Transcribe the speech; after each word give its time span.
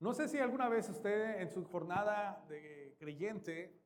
No 0.00 0.14
sé 0.14 0.28
si 0.28 0.38
alguna 0.38 0.68
vez 0.68 0.88
usted 0.88 1.40
en 1.40 1.50
su 1.50 1.64
jornada 1.64 2.44
de 2.48 2.94
creyente 3.00 3.76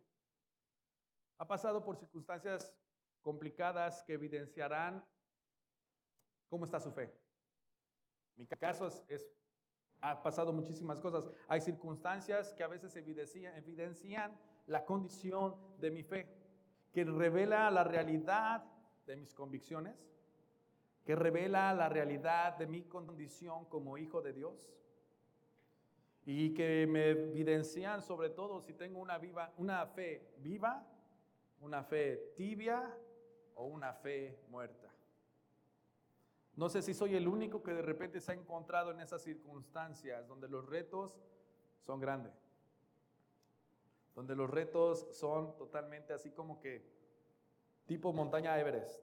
ha 1.39 1.47
pasado 1.47 1.83
por 1.83 1.97
circunstancias 1.97 2.77
complicadas 3.23 4.03
que 4.03 4.13
evidenciarán 4.13 5.03
cómo 6.51 6.67
está 6.67 6.81
su 6.81 6.93
fe. 6.93 7.11
Mi 8.37 8.47
caso 8.47 8.89
es, 9.09 9.27
ha 10.03 10.23
pasado 10.23 10.53
muchísimas 10.53 11.01
cosas. 11.01 11.31
Hay 11.49 11.63
circunstancias 11.63 12.53
que 12.53 12.63
a 12.63 12.69
veces 12.69 12.95
evidencian 12.95 14.39
la 14.67 14.85
condición 14.85 15.57
de 15.79 15.91
mi 15.91 16.03
fe, 16.03 16.29
que 16.93 17.05
revela 17.05 17.71
la 17.71 17.85
realidad 17.85 18.65
de 19.07 19.17
mis 19.17 19.33
convicciones, 19.33 19.97
que 21.05 21.17
revela 21.17 21.73
la 21.73 21.89
realidad 21.89 22.59
de 22.59 22.67
mi 22.67 22.85
condición 22.85 23.65
como 23.65 23.97
hijo 23.97 24.21
de 24.21 24.35
Dios 24.35 24.71
y 26.25 26.55
que 26.55 26.87
me 26.87 27.11
evidencian 27.11 28.01
sobre 28.01 28.31
todo 28.31 28.61
si 28.61 28.75
tengo 28.75 29.01
una, 29.01 29.19
fe 29.87 30.35
viva, 30.39 30.87
una 31.61 31.83
fe 31.83 32.33
tibia 32.37 32.97
o 33.55 33.67
una 33.67 33.93
fe 33.93 34.39
muerta. 34.49 34.89
No 36.55 36.69
sé 36.69 36.83
si 36.83 36.95
soy 36.95 37.17
el 37.17 37.27
único 37.27 37.63
que 37.63 37.73
de 37.73 37.83
repente 37.83 38.21
se 38.21 38.33
ha 38.33 38.35
encontrado 38.35 38.91
en 38.91 39.01
esas 39.01 39.23
circunstancias 39.23 40.29
donde 40.29 40.49
los 40.49 40.67
retos 40.67 41.19
son 41.81 41.99
grandes, 41.99 42.35
donde 44.15 44.37
los 44.37 44.51
retos 44.51 45.09
son 45.13 45.57
totalmente 45.57 46.13
así 46.13 46.31
como 46.31 46.61
que 46.61 46.87
tipo 47.87 48.13
montaña 48.13 48.59
Everest. 48.61 49.01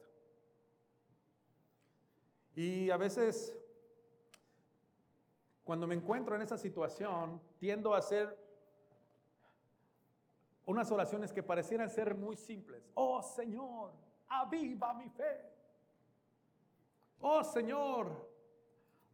Y 2.56 2.90
a 2.90 2.98
veces, 2.98 3.58
cuando 5.70 5.86
me 5.86 5.94
encuentro 5.94 6.36
en 6.36 6.42
esa 6.42 6.58
situación, 6.58 7.40
tiendo 7.60 7.94
a 7.94 8.00
hacer 8.00 8.36
unas 10.66 10.90
oraciones 10.90 11.32
que 11.32 11.44
parecieran 11.44 11.92
ser 11.92 12.16
muy 12.16 12.38
simples. 12.38 12.90
Oh 12.96 13.22
Señor, 13.22 13.92
aviva 14.30 14.96
mi 14.96 15.08
fe. 15.10 15.46
Oh 17.22 17.44
Señor, 17.44 18.32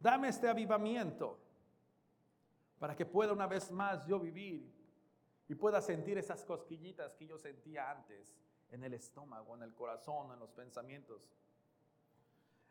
dame 0.00 0.28
este 0.28 0.48
avivamiento 0.48 1.38
para 2.78 2.96
que 2.96 3.04
pueda 3.04 3.34
una 3.34 3.46
vez 3.46 3.70
más 3.70 4.06
yo 4.06 4.18
vivir 4.18 4.72
y 5.48 5.54
pueda 5.54 5.82
sentir 5.82 6.16
esas 6.16 6.42
cosquillitas 6.42 7.14
que 7.16 7.26
yo 7.26 7.36
sentía 7.36 7.90
antes 7.90 8.34
en 8.70 8.82
el 8.82 8.94
estómago, 8.94 9.54
en 9.56 9.62
el 9.62 9.74
corazón, 9.74 10.32
en 10.32 10.38
los 10.38 10.52
pensamientos. 10.52 11.20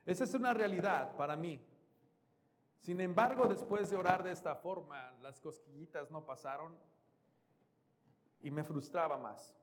Esa 0.07 0.23
es 0.23 0.33
una 0.33 0.55
realidad 0.55 1.15
para 1.15 1.35
mí. 1.35 1.63
Sin 2.85 3.01
embargo, 3.01 3.47
después 3.47 3.89
de 3.89 3.97
orar 3.97 4.23
de 4.23 4.31
esta 4.31 4.55
forma, 4.55 5.11
las 5.19 5.39
cosquillitas 5.39 6.11
no 6.11 6.23
pasaron 6.23 6.77
y 8.41 8.51
me 8.51 8.63
frustraba 8.63 9.17
más. 9.17 9.57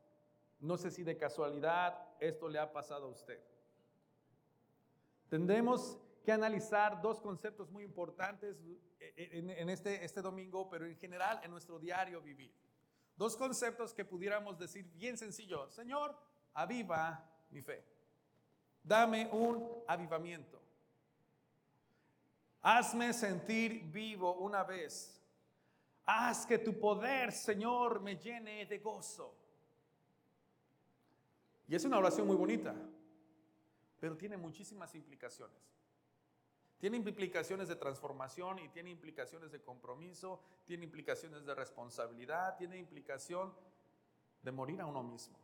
No 0.58 0.76
sé 0.76 0.90
si 0.90 1.04
de 1.04 1.16
casualidad 1.16 1.96
esto 2.18 2.48
le 2.48 2.58
ha 2.58 2.72
pasado 2.72 3.06
a 3.06 3.10
usted. 3.10 3.40
Tendremos 5.28 6.00
que 6.24 6.32
analizar 6.32 7.00
dos 7.00 7.20
conceptos 7.20 7.70
muy 7.70 7.84
importantes 7.84 8.56
en, 8.98 9.70
este, 9.70 10.04
este 10.04 10.20
domingo, 10.20 10.68
pero 10.68 10.84
en 10.84 10.96
general 10.96 11.38
en 11.44 11.52
nuestro 11.52 11.78
diario 11.78 12.20
vivir. 12.20 12.52
Dos 13.14 13.36
conceptos 13.36 13.94
que 13.94 14.04
pudiéramos 14.04 14.58
decir 14.58 14.84
bien 14.96 15.16
sencillo. 15.16 15.70
Señor, 15.70 16.18
aviva 16.54 17.24
mi 17.50 17.62
fe. 17.62 17.86
Dame 18.82 19.28
un 19.30 19.84
avivamiento. 19.86 20.61
Hazme 22.62 23.12
sentir 23.12 23.82
vivo 23.90 24.34
una 24.34 24.62
vez. 24.62 25.20
Haz 26.04 26.46
que 26.46 26.58
tu 26.58 26.78
poder, 26.78 27.32
Señor, 27.32 28.00
me 28.00 28.16
llene 28.16 28.66
de 28.66 28.78
gozo. 28.78 29.36
Y 31.68 31.74
es 31.74 31.84
una 31.84 31.98
oración 31.98 32.26
muy 32.26 32.36
bonita, 32.36 32.74
pero 33.98 34.16
tiene 34.16 34.36
muchísimas 34.36 34.94
implicaciones. 34.94 35.56
Tiene 36.78 36.96
implicaciones 36.96 37.68
de 37.68 37.76
transformación 37.76 38.58
y 38.58 38.68
tiene 38.68 38.90
implicaciones 38.90 39.52
de 39.52 39.62
compromiso, 39.62 40.40
tiene 40.64 40.84
implicaciones 40.84 41.44
de 41.44 41.54
responsabilidad, 41.54 42.56
tiene 42.56 42.76
implicación 42.76 43.54
de 44.42 44.52
morir 44.52 44.80
a 44.80 44.86
uno 44.86 45.02
mismo. 45.02 45.38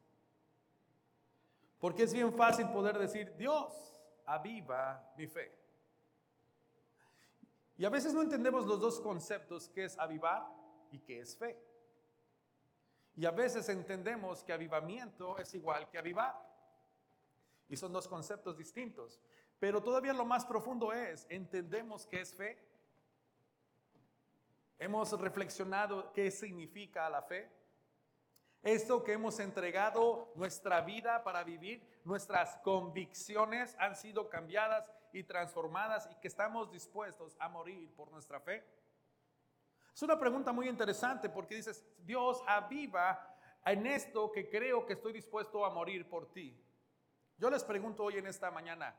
Porque 1.78 2.02
es 2.02 2.12
bien 2.12 2.32
fácil 2.32 2.68
poder 2.70 2.98
decir, 2.98 3.36
Dios, 3.36 3.72
aviva 4.26 5.12
mi 5.16 5.28
fe. 5.28 5.57
Y 7.78 7.84
a 7.84 7.90
veces 7.90 8.12
no 8.12 8.22
entendemos 8.22 8.66
los 8.66 8.80
dos 8.80 9.00
conceptos, 9.00 9.68
que 9.68 9.84
es 9.84 9.96
avivar 9.98 10.44
y 10.90 10.98
que 10.98 11.20
es 11.20 11.36
fe. 11.36 11.56
Y 13.14 13.24
a 13.24 13.30
veces 13.30 13.68
entendemos 13.68 14.42
que 14.42 14.52
avivamiento 14.52 15.38
es 15.38 15.54
igual 15.54 15.88
que 15.88 15.96
avivar. 15.96 16.34
Y 17.68 17.76
son 17.76 17.92
dos 17.92 18.08
conceptos 18.08 18.56
distintos. 18.56 19.20
Pero 19.60 19.80
todavía 19.80 20.12
lo 20.12 20.24
más 20.24 20.44
profundo 20.44 20.92
es, 20.92 21.24
¿entendemos 21.30 22.04
qué 22.06 22.20
es 22.20 22.34
fe? 22.34 22.58
¿Hemos 24.80 25.12
reflexionado 25.20 26.12
qué 26.12 26.32
significa 26.32 27.08
la 27.08 27.22
fe? 27.22 27.48
Esto 28.62 29.04
que 29.04 29.12
hemos 29.12 29.38
entregado 29.38 30.32
nuestra 30.34 30.80
vida 30.80 31.22
para 31.22 31.44
vivir, 31.44 31.80
nuestras 32.04 32.56
convicciones 32.58 33.76
han 33.78 33.94
sido 33.94 34.28
cambiadas 34.28 34.90
y 35.12 35.22
transformadas 35.24 36.08
y 36.10 36.14
que 36.16 36.28
estamos 36.28 36.70
dispuestos 36.70 37.36
a 37.38 37.48
morir 37.48 37.90
por 37.94 38.10
nuestra 38.10 38.40
fe. 38.40 38.64
Es 39.94 40.02
una 40.02 40.18
pregunta 40.18 40.52
muy 40.52 40.68
interesante 40.68 41.28
porque 41.28 41.56
dices, 41.56 41.84
Dios 42.04 42.42
aviva 42.46 43.36
en 43.64 43.86
esto 43.86 44.30
que 44.30 44.48
creo 44.48 44.86
que 44.86 44.92
estoy 44.92 45.12
dispuesto 45.12 45.64
a 45.64 45.70
morir 45.70 46.08
por 46.08 46.32
ti. 46.32 46.56
Yo 47.36 47.50
les 47.50 47.64
pregunto 47.64 48.04
hoy 48.04 48.16
en 48.16 48.26
esta 48.26 48.50
mañana, 48.50 48.94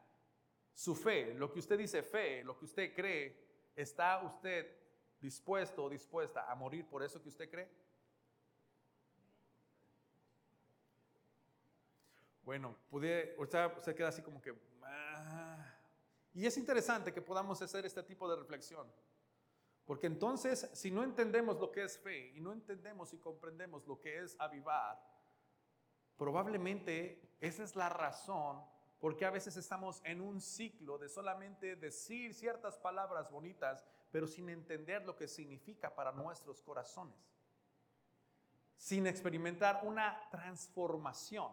su 0.74 0.96
fe, 0.96 1.34
lo 1.34 1.52
que 1.52 1.59
usted 1.59 1.78
dice 1.78 2.03
fe, 2.03 2.44
lo 2.44 2.58
que 2.58 2.66
usted 2.66 2.94
cree, 2.94 3.72
¿está 3.76 4.22
usted 4.24 4.78
dispuesto 5.20 5.86
o 5.86 5.90
dispuesta 5.90 6.50
a 6.50 6.56
morir 6.56 6.86
por 6.86 7.03
eso 7.03 7.22
que 7.22 7.30
usted 7.30 7.50
cree? 7.50 7.70
Bueno, 12.44 12.76
pude, 12.90 13.36
sea, 13.47 13.80
se 13.81 13.94
queda 13.94 14.08
así 14.08 14.22
como 14.22 14.41
que... 14.41 14.53
Y 16.34 16.45
es 16.45 16.57
interesante 16.57 17.13
que 17.13 17.22
podamos 17.22 17.62
hacer 17.62 17.85
este 17.85 18.03
tipo 18.03 18.29
de 18.29 18.35
reflexión. 18.35 18.88
Porque 19.85 20.07
entonces, 20.07 20.69
si 20.73 20.91
no 20.91 21.03
entendemos 21.03 21.59
lo 21.59 21.72
que 21.72 21.84
es 21.84 21.97
fe 21.97 22.31
y 22.35 22.40
no 22.40 22.53
entendemos 22.53 23.12
y 23.13 23.17
comprendemos 23.17 23.88
lo 23.88 24.00
que 24.00 24.19
es 24.19 24.35
avivar, 24.40 25.01
probablemente 26.16 27.35
esa 27.41 27.63
es 27.63 27.75
la 27.75 27.90
razón 27.90 28.63
por 29.00 29.16
qué 29.16 29.25
a 29.25 29.31
veces 29.31 29.56
estamos 29.57 30.01
en 30.03 30.22
un 30.22 30.41
ciclo 30.41 30.97
de 30.97 31.09
solamente 31.09 31.75
decir 31.75 32.34
ciertas 32.34 32.78
palabras 32.78 33.31
bonitas, 33.31 33.85
pero 34.11 34.28
sin 34.28 34.50
entender 34.50 35.06
lo 35.06 35.16
que 35.16 35.28
significa 35.28 35.96
para 35.96 36.11
nuestros 36.11 36.61
corazones. 36.61 37.16
Sin 38.75 39.07
experimentar 39.07 39.81
una 39.84 40.22
transformación. 40.29 41.51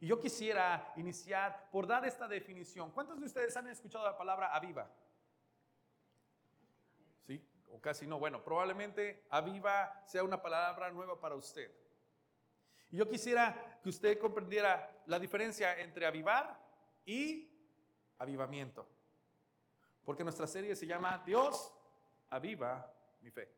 Y 0.00 0.06
yo 0.06 0.20
quisiera 0.20 0.92
iniciar 0.96 1.70
por 1.70 1.86
dar 1.86 2.04
esta 2.04 2.28
definición. 2.28 2.90
¿Cuántos 2.90 3.18
de 3.18 3.26
ustedes 3.26 3.56
han 3.56 3.68
escuchado 3.68 4.04
la 4.04 4.16
palabra 4.16 4.54
aviva? 4.54 4.90
¿Sí? 7.26 7.42
O 7.70 7.80
casi 7.80 8.06
no. 8.06 8.18
Bueno, 8.18 8.42
probablemente 8.42 9.24
aviva 9.30 10.02
sea 10.06 10.24
una 10.24 10.42
palabra 10.42 10.90
nueva 10.90 11.18
para 11.20 11.36
usted. 11.36 11.70
Y 12.90 12.96
yo 12.96 13.08
quisiera 13.08 13.80
que 13.82 13.88
usted 13.88 14.18
comprendiera 14.18 15.02
la 15.06 15.18
diferencia 15.18 15.78
entre 15.80 16.06
avivar 16.06 16.60
y 17.04 17.50
avivamiento. 18.18 18.86
Porque 20.04 20.22
nuestra 20.22 20.46
serie 20.46 20.76
se 20.76 20.86
llama 20.86 21.22
Dios 21.24 21.72
aviva 22.30 22.92
mi 23.20 23.30
fe. 23.30 23.50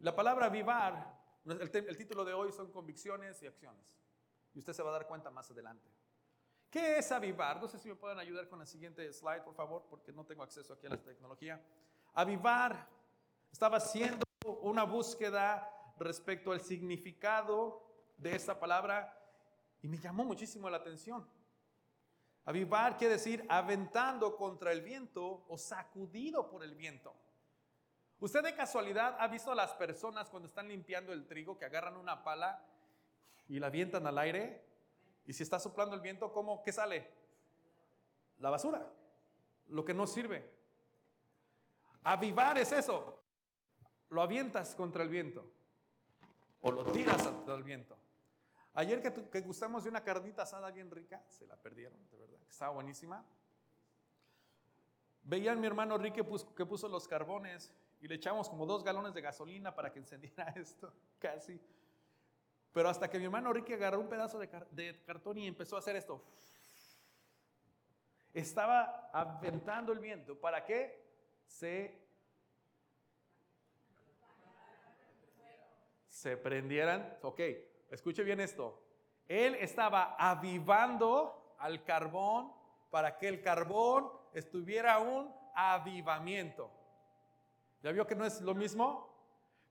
La 0.00 0.14
palabra 0.14 0.46
avivar, 0.46 1.20
el, 1.46 1.60
el 1.62 1.96
título 1.96 2.24
de 2.24 2.34
hoy 2.34 2.52
son 2.52 2.70
convicciones 2.70 3.42
y 3.42 3.46
acciones. 3.46 4.01
Y 4.54 4.58
usted 4.58 4.72
se 4.72 4.82
va 4.82 4.90
a 4.90 4.92
dar 4.92 5.06
cuenta 5.06 5.30
más 5.30 5.50
adelante. 5.50 5.88
¿Qué 6.70 6.98
es 6.98 7.12
avivar? 7.12 7.60
No 7.60 7.68
sé 7.68 7.78
si 7.78 7.88
me 7.88 7.96
pueden 7.96 8.18
ayudar 8.18 8.48
con 8.48 8.60
el 8.60 8.66
siguiente 8.66 9.12
slide, 9.12 9.42
por 9.42 9.54
favor, 9.54 9.84
porque 9.90 10.12
no 10.12 10.24
tengo 10.24 10.42
acceso 10.42 10.72
aquí 10.72 10.86
a 10.86 10.90
la 10.90 10.96
tecnología. 10.96 11.62
Avivar 12.14 12.88
estaba 13.50 13.76
haciendo 13.76 14.24
una 14.62 14.84
búsqueda 14.84 15.68
respecto 15.98 16.50
al 16.50 16.60
significado 16.60 17.82
de 18.16 18.34
esta 18.34 18.58
palabra 18.58 19.18
y 19.82 19.88
me 19.88 19.98
llamó 19.98 20.24
muchísimo 20.24 20.70
la 20.70 20.78
atención. 20.78 21.28
Avivar 22.44 22.96
quiere 22.96 23.14
decir 23.14 23.44
aventando 23.48 24.36
contra 24.36 24.72
el 24.72 24.80
viento 24.80 25.44
o 25.48 25.58
sacudido 25.58 26.48
por 26.48 26.64
el 26.64 26.74
viento. 26.74 27.14
¿Usted 28.18 28.42
de 28.42 28.54
casualidad 28.54 29.16
ha 29.18 29.28
visto 29.28 29.52
a 29.52 29.54
las 29.54 29.74
personas 29.74 30.30
cuando 30.30 30.48
están 30.48 30.68
limpiando 30.68 31.12
el 31.12 31.26
trigo 31.26 31.58
que 31.58 31.64
agarran 31.64 31.96
una 31.96 32.24
pala 32.24 32.64
y 33.48 33.58
la 33.58 33.68
avientan 33.68 34.06
al 34.06 34.18
aire. 34.18 34.64
Y 35.26 35.32
si 35.32 35.42
está 35.42 35.58
soplando 35.58 35.94
el 35.94 36.00
viento, 36.00 36.32
¿cómo? 36.32 36.62
¿Qué 36.62 36.72
sale? 36.72 37.08
La 38.38 38.50
basura, 38.50 38.90
lo 39.68 39.84
que 39.84 39.94
no 39.94 40.06
sirve. 40.06 40.50
Avivar 42.02 42.58
es 42.58 42.72
eso. 42.72 43.22
Lo 44.10 44.20
avientas 44.20 44.74
contra 44.74 45.02
el 45.02 45.08
viento 45.08 45.50
o 46.62 46.70
lo 46.70 46.84
tiras 46.92 47.22
contra 47.26 47.54
el 47.54 47.62
viento. 47.62 47.96
Ayer 48.74 49.02
que, 49.02 49.12
que, 49.28 49.40
gustamos 49.42 49.84
de 49.84 49.90
una 49.90 50.02
carnita 50.02 50.42
asada 50.42 50.70
bien 50.70 50.90
rica, 50.90 51.22
se 51.28 51.46
la 51.46 51.56
perdieron, 51.56 51.98
de 52.10 52.16
verdad, 52.16 52.38
estaba 52.48 52.72
buenísima. 52.72 53.24
Veían 55.24 55.60
mi 55.60 55.66
hermano 55.66 55.98
Rick 55.98 56.14
que 56.56 56.66
puso 56.66 56.88
los 56.88 57.06
carbones 57.06 57.72
y 58.00 58.08
le 58.08 58.16
echamos 58.16 58.48
como 58.48 58.66
dos 58.66 58.82
galones 58.82 59.14
de 59.14 59.20
gasolina 59.20 59.74
para 59.74 59.92
que 59.92 59.98
encendiera 59.98 60.44
esto, 60.56 60.92
casi. 61.18 61.60
Pero 62.72 62.88
hasta 62.88 63.08
que 63.10 63.18
mi 63.18 63.26
hermano 63.26 63.52
Ricky 63.52 63.74
agarró 63.74 64.00
un 64.00 64.08
pedazo 64.08 64.38
de, 64.38 65.02
cartón 65.04 65.38
y 65.38 65.46
empezó 65.46 65.76
a 65.76 65.80
hacer 65.80 65.96
esto. 65.96 66.22
Estaba 68.32 69.10
aventando 69.12 69.92
el 69.92 69.98
viento 69.98 70.38
para 70.40 70.64
que 70.64 71.02
se, 71.46 72.00
se 76.08 76.36
prendieran. 76.38 77.18
Ok, 77.20 77.40
escuche 77.90 78.22
bien 78.22 78.40
esto. 78.40 78.82
Él 79.28 79.54
estaba 79.56 80.16
avivando 80.18 81.56
al 81.58 81.84
carbón 81.84 82.52
para 82.90 83.18
que 83.18 83.28
el 83.28 83.42
carbón 83.42 84.10
estuviera 84.32 84.98
un 84.98 85.30
avivamiento. 85.54 86.70
¿Ya 87.82 87.92
vio 87.92 88.06
que 88.06 88.14
no 88.14 88.24
es 88.24 88.40
lo 88.40 88.54
mismo? 88.54 89.11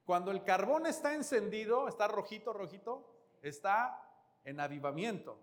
Cuando 0.05 0.31
el 0.31 0.43
carbón 0.43 0.85
está 0.85 1.13
encendido, 1.13 1.87
está 1.87 2.07
rojito, 2.07 2.53
rojito, 2.53 3.07
está 3.41 4.01
en 4.43 4.59
avivamiento. 4.59 5.39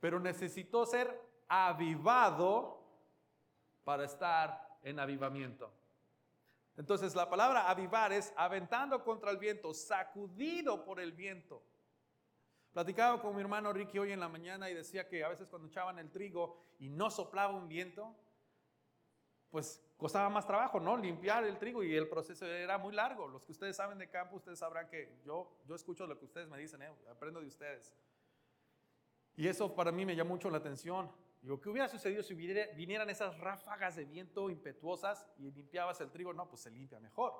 Pero 0.00 0.20
necesitó 0.20 0.86
ser 0.86 1.20
avivado 1.48 2.82
para 3.84 4.04
estar 4.04 4.78
en 4.82 4.98
avivamiento. 4.98 5.72
Entonces 6.76 7.14
la 7.14 7.28
palabra 7.28 7.70
avivar 7.70 8.12
es 8.12 8.32
aventando 8.36 9.02
contra 9.02 9.30
el 9.30 9.38
viento, 9.38 9.72
sacudido 9.72 10.84
por 10.84 11.00
el 11.00 11.12
viento. 11.12 11.62
Platicaba 12.72 13.22
con 13.22 13.34
mi 13.34 13.40
hermano 13.40 13.72
Ricky 13.72 13.98
hoy 13.98 14.12
en 14.12 14.20
la 14.20 14.28
mañana 14.28 14.68
y 14.68 14.74
decía 14.74 15.08
que 15.08 15.24
a 15.24 15.28
veces 15.28 15.48
cuando 15.48 15.68
echaban 15.68 15.98
el 15.98 16.10
trigo 16.10 16.58
y 16.78 16.90
no 16.90 17.10
soplaba 17.10 17.54
un 17.54 17.68
viento, 17.68 18.14
pues 19.50 19.82
costaba 19.96 20.28
más 20.28 20.46
trabajo, 20.46 20.80
¿no? 20.80 20.96
Limpiar 20.96 21.44
el 21.44 21.58
trigo 21.58 21.82
y 21.82 21.94
el 21.94 22.08
proceso 22.08 22.46
era 22.46 22.78
muy 22.78 22.94
largo. 22.94 23.28
Los 23.28 23.44
que 23.44 23.52
ustedes 23.52 23.76
saben 23.76 23.98
de 23.98 24.08
campo, 24.08 24.36
ustedes 24.36 24.58
sabrán 24.58 24.88
que 24.88 25.20
yo, 25.24 25.58
yo 25.66 25.74
escucho 25.74 26.06
lo 26.06 26.18
que 26.18 26.24
ustedes 26.24 26.48
me 26.48 26.58
dicen, 26.58 26.82
¿eh? 26.82 26.90
aprendo 27.10 27.40
de 27.40 27.46
ustedes. 27.46 27.92
Y 29.36 29.48
eso 29.48 29.74
para 29.74 29.92
mí 29.92 30.04
me 30.04 30.16
llama 30.16 30.30
mucho 30.30 30.50
la 30.50 30.58
atención. 30.58 31.10
Digo, 31.42 31.60
¿qué 31.60 31.68
hubiera 31.68 31.88
sucedido 31.88 32.22
si 32.22 32.34
vinieran 32.34 33.08
esas 33.10 33.38
ráfagas 33.38 33.94
de 33.96 34.04
viento 34.04 34.50
impetuosas 34.50 35.26
y 35.38 35.50
limpiabas 35.50 36.00
el 36.00 36.10
trigo? 36.10 36.32
No, 36.32 36.48
pues 36.48 36.62
se 36.62 36.70
limpia 36.70 36.98
mejor. 36.98 37.34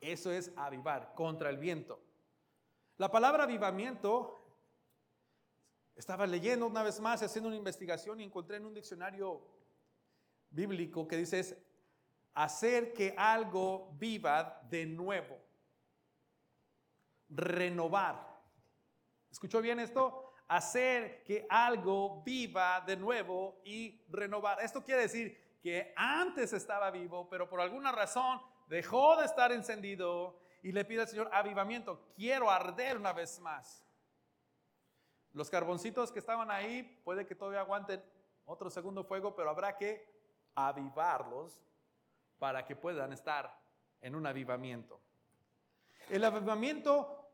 Eso 0.00 0.30
es 0.30 0.52
avivar, 0.56 1.14
contra 1.14 1.50
el 1.50 1.56
viento. 1.56 1.98
La 2.98 3.10
palabra 3.10 3.44
avivamiento, 3.44 4.38
estaba 5.96 6.26
leyendo 6.26 6.66
una 6.66 6.82
vez 6.82 7.00
más, 7.00 7.22
haciendo 7.22 7.48
una 7.48 7.56
investigación 7.56 8.20
y 8.20 8.24
encontré 8.24 8.58
en 8.58 8.66
un 8.66 8.74
diccionario 8.74 9.40
bíblico 10.50 11.06
que 11.06 11.16
dice 11.16 11.40
es 11.40 11.56
hacer 12.34 12.92
que 12.92 13.14
algo 13.16 13.92
viva 13.98 14.60
de 14.68 14.86
nuevo. 14.86 15.38
Renovar. 17.28 18.36
¿Escuchó 19.30 19.60
bien 19.60 19.80
esto? 19.80 20.32
Hacer 20.48 21.24
que 21.24 21.46
algo 21.48 22.22
viva 22.22 22.80
de 22.86 22.96
nuevo 22.96 23.60
y 23.64 24.04
renovar. 24.08 24.60
Esto 24.60 24.84
quiere 24.84 25.02
decir 25.02 25.58
que 25.60 25.92
antes 25.96 26.52
estaba 26.52 26.90
vivo, 26.90 27.28
pero 27.28 27.48
por 27.48 27.60
alguna 27.60 27.90
razón 27.90 28.40
dejó 28.68 29.16
de 29.16 29.24
estar 29.24 29.50
encendido 29.50 30.38
y 30.62 30.72
le 30.72 30.84
pide 30.84 31.02
al 31.02 31.08
Señor 31.08 31.30
avivamiento. 31.32 32.12
Quiero 32.14 32.50
arder 32.50 32.96
una 32.96 33.12
vez 33.12 33.40
más. 33.40 33.84
Los 35.32 35.50
carboncitos 35.50 36.12
que 36.12 36.18
estaban 36.18 36.50
ahí 36.50 37.00
puede 37.04 37.26
que 37.26 37.34
todavía 37.34 37.60
aguanten 37.60 38.02
otro 38.44 38.70
segundo 38.70 39.04
fuego, 39.04 39.34
pero 39.34 39.50
habrá 39.50 39.76
que 39.76 40.15
avivarlos 40.56 41.60
para 42.38 42.64
que 42.64 42.74
puedan 42.74 43.12
estar 43.12 43.56
en 44.00 44.14
un 44.14 44.26
avivamiento. 44.26 45.00
El 46.08 46.24
avivamiento 46.24 47.26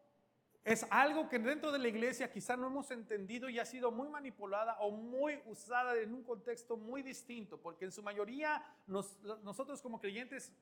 es 0.64 0.86
algo 0.90 1.28
que 1.28 1.38
dentro 1.38 1.72
de 1.72 1.78
la 1.78 1.88
iglesia 1.88 2.30
quizá 2.30 2.56
no 2.56 2.68
hemos 2.68 2.90
entendido 2.90 3.48
y 3.48 3.58
ha 3.58 3.64
sido 3.64 3.90
muy 3.90 4.08
manipulada 4.08 4.76
o 4.80 4.90
muy 4.90 5.40
usada 5.46 5.96
en 5.96 6.14
un 6.14 6.22
contexto 6.22 6.76
muy 6.76 7.02
distinto, 7.02 7.60
porque 7.60 7.84
en 7.84 7.92
su 7.92 8.02
mayoría 8.02 8.64
nosotros 8.86 9.82
como 9.82 10.00
creyentes 10.00 10.52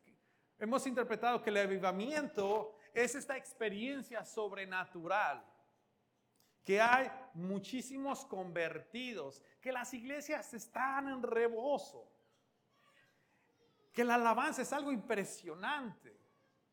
hemos 0.58 0.86
interpretado 0.86 1.42
que 1.42 1.50
el 1.50 1.58
avivamiento 1.58 2.76
es 2.94 3.14
esta 3.14 3.36
experiencia 3.36 4.24
sobrenatural, 4.24 5.44
que 6.64 6.80
hay 6.80 7.10
muchísimos 7.34 8.24
convertidos, 8.24 9.42
que 9.60 9.72
las 9.72 9.92
iglesias 9.92 10.52
están 10.54 11.08
en 11.08 11.22
rebozo 11.22 12.10
que 13.92 14.04
la 14.04 14.14
alabanza 14.14 14.62
es 14.62 14.72
algo 14.72 14.92
impresionante, 14.92 16.16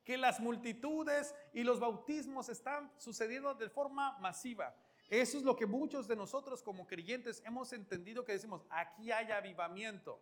que 0.03 0.17
las 0.17 0.39
multitudes 0.39 1.35
y 1.53 1.63
los 1.63 1.79
bautismos 1.79 2.49
están 2.49 2.91
sucediendo 2.97 3.53
de 3.55 3.69
forma 3.69 4.17
masiva. 4.19 4.75
Eso 5.09 5.37
es 5.37 5.43
lo 5.43 5.55
que 5.55 5.65
muchos 5.65 6.07
de 6.07 6.15
nosotros 6.15 6.61
como 6.61 6.85
creyentes 6.85 7.41
hemos 7.45 7.71
entendido 7.73 8.25
que 8.25 8.33
decimos, 8.33 8.65
aquí 8.69 9.11
hay 9.11 9.31
avivamiento. 9.31 10.21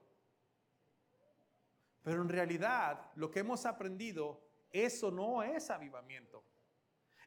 Pero 2.04 2.22
en 2.22 2.30
realidad 2.30 3.12
lo 3.16 3.32
que 3.32 3.40
hemos 3.40 3.66
aprendido, 3.66 4.42
eso 4.72 5.10
no 5.10 5.42
es 5.42 5.70
avivamiento. 5.72 6.44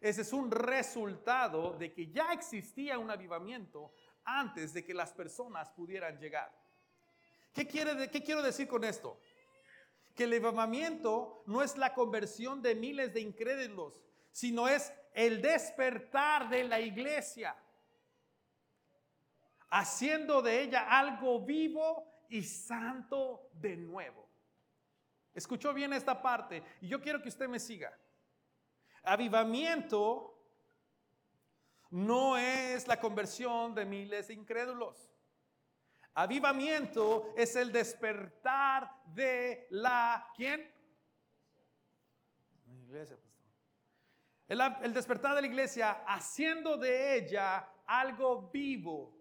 Ese 0.01 0.23
es 0.23 0.33
un 0.33 0.51
resultado 0.51 1.73
de 1.73 1.93
que 1.93 2.11
ya 2.13 2.33
existía 2.33 2.99
un 2.99 3.11
avivamiento 3.11 3.93
antes 4.25 4.73
de 4.73 4.85
que 4.85 4.95
las 4.95 5.13
personas 5.13 5.71
pudieran 5.71 6.19
llegar. 6.21 6.57
¿Qué, 7.53 7.67
qué 7.67 8.23
quiero 8.23 8.43
decir 8.43 8.69
con 8.69 8.85
esto? 8.85 9.19
Que 10.19 10.25
el 10.25 10.33
avivamiento 10.33 11.45
no 11.47 11.63
es 11.63 11.77
la 11.77 11.95
conversión 11.95 12.61
de 12.61 12.75
miles 12.75 13.15
de 13.15 13.21
incrédulos, 13.21 14.03
sino 14.33 14.67
es 14.67 14.93
el 15.15 15.41
despertar 15.41 16.49
de 16.49 16.65
la 16.65 16.81
iglesia, 16.81 17.57
haciendo 19.71 20.43
de 20.43 20.63
ella 20.63 20.89
algo 20.91 21.39
vivo 21.39 22.05
y 22.29 22.43
santo 22.43 23.49
de 23.53 23.77
nuevo. 23.77 24.29
Escuchó 25.33 25.73
bien 25.73 25.93
esta 25.93 26.21
parte 26.21 26.65
y 26.81 26.89
yo 26.89 27.01
quiero 27.01 27.23
que 27.23 27.29
usted 27.29 27.49
me 27.49 27.61
siga. 27.61 27.97
Avivamiento 29.05 30.37
no 31.91 32.37
es 32.37 32.89
la 32.89 32.99
conversión 32.99 33.73
de 33.73 33.85
miles 33.85 34.27
de 34.27 34.35
incrédulos. 34.35 35.08
Avivamiento 36.19 37.33
es 37.37 37.55
el 37.55 37.71
despertar 37.71 38.91
de 39.07 39.69
la 39.71 40.29
¿quién? 40.35 40.69
Iglesia, 42.67 43.17
el, 44.49 44.61
el 44.83 44.95
despertar 44.95 45.37
de 45.37 45.43
la 45.43 45.47
iglesia 45.47 46.03
haciendo 46.09 46.77
de 46.77 47.19
ella 47.19 47.69
algo 47.87 48.51
vivo, 48.51 49.17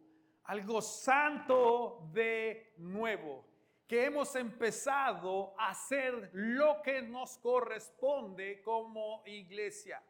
algo 0.45 0.81
santo 0.81 2.09
de 2.11 2.73
nuevo, 2.77 3.45
que 3.85 4.05
hemos 4.05 4.35
empezado 4.35 5.53
a 5.55 5.69
hacer 5.69 6.31
lo 6.33 6.81
que 6.81 7.03
nos 7.03 7.37
corresponde 7.37 8.59
como 8.63 9.21
iglesia 9.27 10.01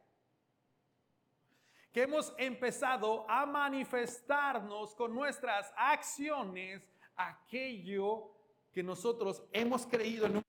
que 1.98 2.04
hemos 2.04 2.32
empezado 2.38 3.26
a 3.28 3.44
manifestarnos 3.48 4.94
con 4.94 5.16
nuestras 5.16 5.74
acciones 5.76 6.88
aquello 7.16 8.36
que 8.72 8.84
nosotros 8.84 9.42
hemos 9.52 9.88
creído 9.88 10.28
en 10.28 10.38
un 10.38 10.44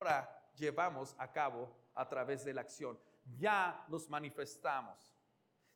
ahora 0.00 0.50
llevamos 0.56 1.14
a 1.18 1.30
cabo 1.30 1.70
a 1.94 2.08
través 2.08 2.46
de 2.46 2.54
la 2.54 2.62
acción. 2.62 2.98
Ya 3.36 3.84
nos 3.88 4.08
manifestamos, 4.08 5.12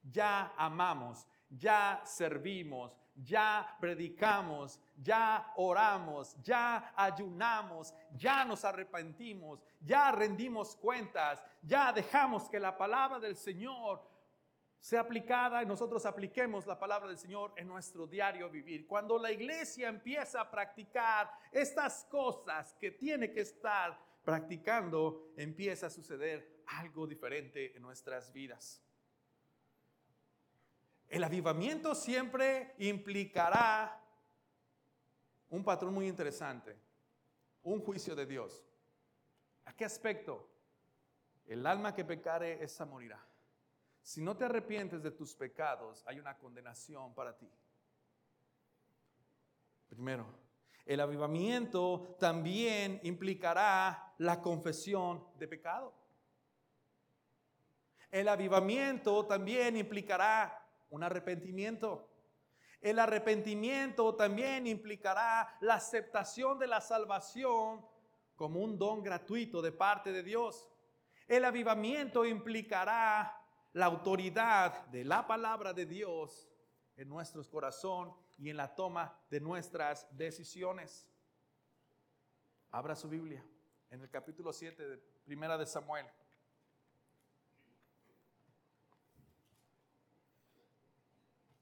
ya 0.03 0.55
amamos, 0.57 1.27
ya 1.51 2.01
servimos, 2.07 2.97
ya 3.15 3.77
predicamos, 3.79 4.81
ya 4.97 5.53
oramos, 5.57 6.35
ya 6.43 6.95
ayunamos, 6.97 7.93
ya 8.17 8.43
nos 8.47 8.65
arrepentimos, 8.65 9.63
ya 9.83 10.13
rendimos 10.13 10.75
cuentas, 10.77 11.45
ya 11.61 11.93
dejamos 11.93 12.49
que 12.49 12.59
la 12.59 12.75
palabra 12.75 13.21
del 13.21 13.37
Señor 13.37 14.12
sea 14.83 15.03
aplicada 15.03 15.63
y 15.63 15.67
nosotros 15.67 16.05
apliquemos 16.07 16.67
la 16.67 16.77
palabra 16.77 17.07
del 17.07 17.17
Señor 17.17 17.53
en 17.57 17.69
nuestro 17.69 18.05
diario 18.05 18.51
vivir. 18.51 18.85
Cuando 18.85 19.17
la 19.17 19.31
iglesia 19.31 19.89
empieza 19.89 20.41
a 20.41 20.51
practicar 20.51 21.31
estas 21.53 22.05
cosas 22.11 22.75
que 22.81 22.91
tiene 22.91 23.31
que 23.31 23.43
estar 23.43 23.97
practicando, 24.25 25.33
empieza 25.37 25.87
a 25.87 25.91
suceder 25.91 26.65
algo 26.67 27.07
diferente 27.07 27.77
en 27.77 27.83
nuestras 27.83 28.33
vidas. 28.33 28.83
El 31.09 31.23
avivamiento 31.23 31.95
siempre 31.95 32.75
implicará 32.79 34.05
un 35.51 35.63
patrón 35.63 35.95
muy 35.95 36.09
interesante. 36.09 36.77
un 37.63 37.81
juicio 37.81 38.17
de 38.17 38.27
Dios. 38.27 38.67
¿A 39.65 39.73
qué 39.77 39.85
aspecto? 39.85 40.51
El 41.47 41.65
alma 41.65 41.95
que 41.95 42.05
pecare, 42.05 42.65
esa 42.65 42.85
morirá. 42.85 43.25
Si 44.03 44.21
no 44.21 44.37
te 44.37 44.45
arrepientes 44.45 45.03
de 45.03 45.13
tus 45.13 45.35
pecados, 45.35 46.05
hay 46.07 46.19
una 46.19 46.37
condenación 46.37 47.15
para 47.15 47.37
ti. 47.37 47.49
Primero, 49.89 50.27
el 50.85 51.01
avivamiento 51.01 52.17
también 52.19 53.01
implicará 53.05 54.15
la 54.19 54.41
confesión 54.41 55.25
de 55.39 55.47
pecado. 55.47 55.95
El 58.11 58.29
avivamiento 58.29 59.25
también 59.27 59.77
implicará 59.77 60.67
un 60.91 61.03
arrepentimiento. 61.03 62.09
El 62.81 62.99
arrepentimiento 62.99 64.17
también 64.17 64.67
implicará 64.67 65.57
la 65.61 65.75
aceptación 65.75 66.59
de 66.59 66.67
la 66.67 66.81
salvación 66.81 67.87
como 68.35 68.61
un 68.61 68.77
don 68.77 69.03
gratuito 69.03 69.63
de 69.63 69.71
parte 69.71 70.11
de 70.11 70.25
Dios. 70.25 70.69
El 71.29 71.45
avivamiento 71.45 72.25
implicará 72.25 73.42
la 73.73 73.87
autoridad 73.87 74.87
de 74.89 75.05
la 75.05 75.27
palabra 75.27 75.73
de 75.73 75.87
Dios 75.87 76.49
en 76.97 77.09
nuestros 77.09 77.49
corazones 77.49 78.15
y 78.39 78.51
en 78.51 78.57
la 78.57 78.75
toma 78.75 79.19
de 79.31 79.41
nuestras 79.41 80.07
decisiones. 80.17 81.09
Abra 82.71 82.95
su 82.95 83.09
Biblia 83.09 83.45
en 83.91 84.03
el 84.03 84.11
capítulo 84.11 84.53
7 84.53 84.89
de 84.89 84.99
Primera 85.25 85.57
de 85.57 85.67
Samuel. 85.67 86.07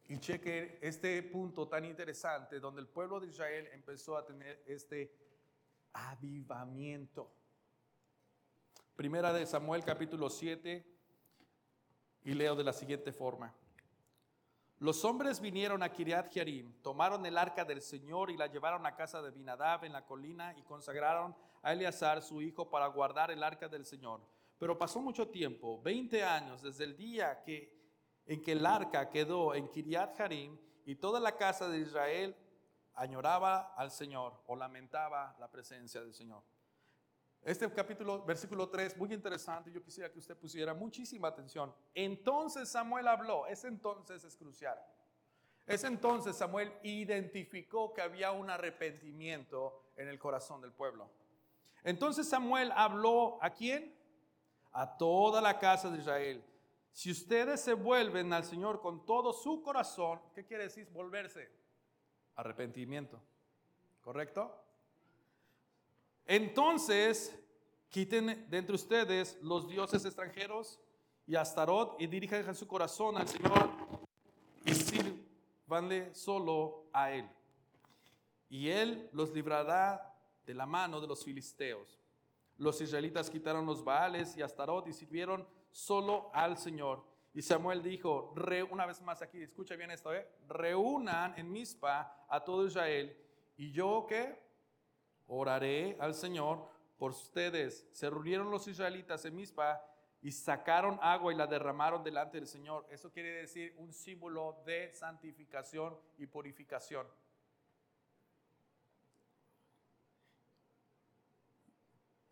Y 0.09 0.19
cheque 0.19 0.81
este 0.83 1.23
punto 1.23 1.69
tan 1.69 1.85
interesante 1.85 2.59
donde 2.59 2.81
el 2.81 2.89
pueblo 2.89 3.21
de 3.21 3.29
Israel 3.29 3.69
empezó 3.73 4.17
a 4.17 4.27
tener 4.27 4.61
este 4.67 5.15
avivamiento. 5.93 7.33
Primera 8.97 9.33
de 9.33 9.47
Samuel 9.47 9.85
capítulo 9.85 10.29
7 10.29 10.90
y 12.25 12.35
leo 12.35 12.55
de 12.55 12.65
la 12.65 12.73
siguiente 12.73 13.13
forma. 13.13 13.55
Los 14.79 15.05
hombres 15.05 15.41
vinieron 15.41 15.83
a 15.83 15.93
Kiriat 15.93 16.33
Jearim, 16.33 16.73
tomaron 16.83 17.27
el 17.27 17.37
arca 17.37 17.65
del 17.65 17.83
Señor 17.83 18.31
y 18.31 18.37
la 18.37 18.47
llevaron 18.47 18.87
a 18.87 18.97
casa 18.97 19.21
de 19.21 19.31
Binadab 19.31 19.85
en 19.85 19.93
la 19.93 20.07
colina 20.07 20.55
y 20.57 20.63
consagraron 20.63 21.37
a 21.63 21.73
Eleazar 21.73 22.23
su 22.23 22.41
hijo 22.41 22.71
para 22.71 22.87
guardar 22.87 23.31
el 23.31 23.43
arca 23.43 23.69
del 23.69 23.85
Señor. 23.85 24.23
Pero 24.59 24.79
pasó 24.79 25.01
mucho 25.01 25.29
tiempo, 25.29 25.81
20 25.83 26.25
años 26.25 26.63
desde 26.63 26.85
el 26.85 26.97
día 26.97 27.43
en 28.27 28.43
que 28.43 28.53
el 28.53 28.65
arca 28.65 29.11
quedó 29.11 29.55
en 29.55 29.69
Kiriat 29.69 30.17
Jearim 30.17 30.59
y 30.87 30.95
toda 30.97 31.21
la 31.21 31.37
casa 31.37 31.69
de 31.69 31.81
Israel 31.81 32.35
añoraba 32.95 33.75
al 33.75 33.91
Señor 33.91 34.43
o 34.47 34.57
lamentaba 34.57 35.37
la 35.39 35.51
presencia 35.51 36.01
del 36.01 36.15
Señor. 36.15 36.43
Este 37.43 37.71
capítulo, 37.73 38.23
versículo 38.25 38.69
3, 38.69 38.99
muy 38.99 39.13
interesante, 39.15 39.73
yo 39.73 39.83
quisiera 39.83 40.13
que 40.13 40.19
usted 40.19 40.37
pusiera 40.37 40.75
muchísima 40.75 41.29
atención. 41.29 41.75
Entonces 41.95 42.69
Samuel 42.69 43.09
habló, 43.09 43.47
ese 43.47 43.69
entonces 43.69 44.23
es 44.25 44.37
crucial. 44.37 44.79
Ese 45.67 45.87
entonces 45.87 46.37
Samuel 46.37 46.73
identificó 46.83 47.95
que 47.95 48.03
había 48.03 48.33
un 48.33 48.51
arrepentimiento 48.51 49.93
en 49.97 50.09
el 50.09 50.19
corazón 50.19 50.61
del 50.61 50.73
pueblo. 50.73 51.11
Entonces 51.83 52.29
Samuel 52.29 52.73
habló 52.75 53.39
a 53.43 53.51
quién? 53.51 53.97
A 54.73 54.99
toda 54.99 55.41
la 55.41 55.59
casa 55.59 55.91
de 55.91 55.99
Israel. 55.99 56.45
Si 56.93 57.11
ustedes 57.11 57.61
se 57.61 57.73
vuelven 57.73 58.33
al 58.33 58.45
Señor 58.45 58.81
con 58.81 59.07
todo 59.07 59.33
su 59.33 59.63
corazón, 59.63 60.21
¿qué 60.35 60.45
quiere 60.45 60.65
decir 60.65 60.91
volverse? 60.91 61.51
Arrepentimiento. 62.35 63.23
¿Correcto? 64.03 64.70
Entonces, 66.27 67.37
quiten 67.89 68.49
de 68.49 68.59
entre 68.59 68.75
ustedes 68.75 69.39
los 69.43 69.69
dioses 69.69 70.05
extranjeros 70.05 70.79
y 71.27 71.37
Astarot 71.37 72.01
y 72.01 72.07
dirijan 72.07 72.55
su 72.55 72.67
corazón 72.67 73.17
al 73.17 73.29
Señor 73.29 73.71
y 74.65 74.75
sirvanle 74.75 76.15
solo 76.15 76.89
a 76.93 77.13
Él. 77.13 77.29
Y 78.49 78.69
Él 78.69 79.09
los 79.13 79.33
librará 79.33 80.15
de 80.45 80.55
la 80.55 80.67
mano 80.67 81.01
de 81.01 81.07
los 81.07 81.25
filisteos. 81.25 82.01
Los 82.57 82.81
israelitas 82.81 83.31
quitaron 83.31 83.65
los 83.65 83.83
Baales 83.83 84.37
y 84.37 84.43
Astarot 84.43 84.87
y 84.89 84.93
sirvieron 84.93 85.47
solo 85.71 86.31
al 86.35 86.59
Señor. 86.59 87.05
Y 87.33 87.43
Samuel 87.43 87.83
dijo, 87.83 88.35
una 88.71 88.87
vez 88.87 89.01
más 89.01 89.23
aquí, 89.23 89.41
escucha 89.41 89.77
bien 89.77 89.93
esto, 89.93 90.13
¿eh? 90.13 90.29
reúnan 90.49 91.39
en 91.39 91.51
Mispa 91.51 92.25
a 92.29 92.43
todo 92.43 92.67
Israel. 92.67 93.17
Y 93.57 93.71
yo 93.71 94.05
que 94.09 94.50
oraré 95.31 95.97
al 95.99 96.15
Señor 96.15 96.69
por 96.99 97.13
ustedes. 97.13 97.89
Se 97.93 98.11
reunieron 98.11 98.51
los 98.51 98.69
israelitas 98.69 99.25
en 99.25 99.35
Mispa 99.35 99.83
y 100.23 100.31
sacaron 100.33 100.99
agua 101.01 101.33
y 101.33 101.37
la 101.37 101.47
derramaron 101.47 102.05
delante 102.05 102.37
del 102.39 102.47
Señor. 102.47 102.87
Eso 102.91 103.11
quiere 103.11 103.31
decir 103.41 103.75
un 103.79 103.93
símbolo 103.93 104.63
de 104.67 104.93
santificación 104.93 105.97
y 106.19 106.27
purificación. 106.27 107.07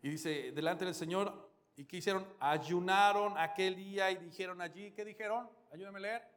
Y 0.01 0.09
dice, 0.09 0.51
delante 0.53 0.85
del 0.85 0.95
Señor 0.95 1.49
¿Y 1.79 1.85
qué 1.85 1.95
hicieron? 1.95 2.27
Ayunaron 2.41 3.37
aquel 3.37 3.73
día 3.77 4.11
y 4.11 4.17
dijeron 4.17 4.59
allí, 4.59 4.91
¿qué 4.91 5.05
dijeron? 5.05 5.49
Ayúdame 5.71 5.99
a 5.99 6.01
leer. 6.01 6.27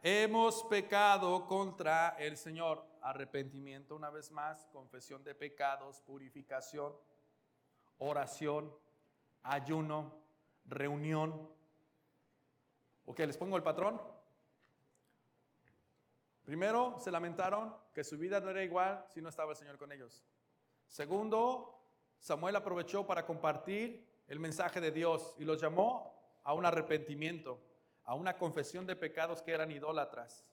Hemos 0.00 0.62
pecado 0.70 1.44
contra 1.48 2.10
el 2.10 2.36
Señor. 2.36 2.87
Arrepentimiento 3.02 3.96
una 3.96 4.10
vez 4.10 4.30
más, 4.30 4.66
confesión 4.72 5.22
de 5.24 5.34
pecados, 5.34 6.00
purificación, 6.02 6.94
oración, 7.98 8.74
ayuno, 9.42 10.14
reunión. 10.66 11.50
Ok, 13.06 13.20
les 13.20 13.36
pongo 13.36 13.56
el 13.56 13.62
patrón. 13.62 14.00
Primero, 16.44 16.98
se 16.98 17.10
lamentaron 17.10 17.74
que 17.92 18.04
su 18.04 18.16
vida 18.16 18.40
no 18.40 18.50
era 18.50 18.62
igual 18.62 19.04
si 19.08 19.20
no 19.20 19.28
estaba 19.28 19.50
el 19.50 19.56
Señor 19.56 19.76
con 19.76 19.92
ellos. 19.92 20.24
Segundo, 20.86 21.78
Samuel 22.18 22.56
aprovechó 22.56 23.06
para 23.06 23.26
compartir 23.26 24.22
el 24.26 24.40
mensaje 24.40 24.80
de 24.80 24.90
Dios 24.90 25.34
y 25.38 25.44
los 25.44 25.60
llamó 25.60 26.18
a 26.44 26.54
un 26.54 26.64
arrepentimiento, 26.64 27.60
a 28.04 28.14
una 28.14 28.38
confesión 28.38 28.86
de 28.86 28.96
pecados 28.96 29.42
que 29.42 29.52
eran 29.52 29.70
idólatras, 29.70 30.50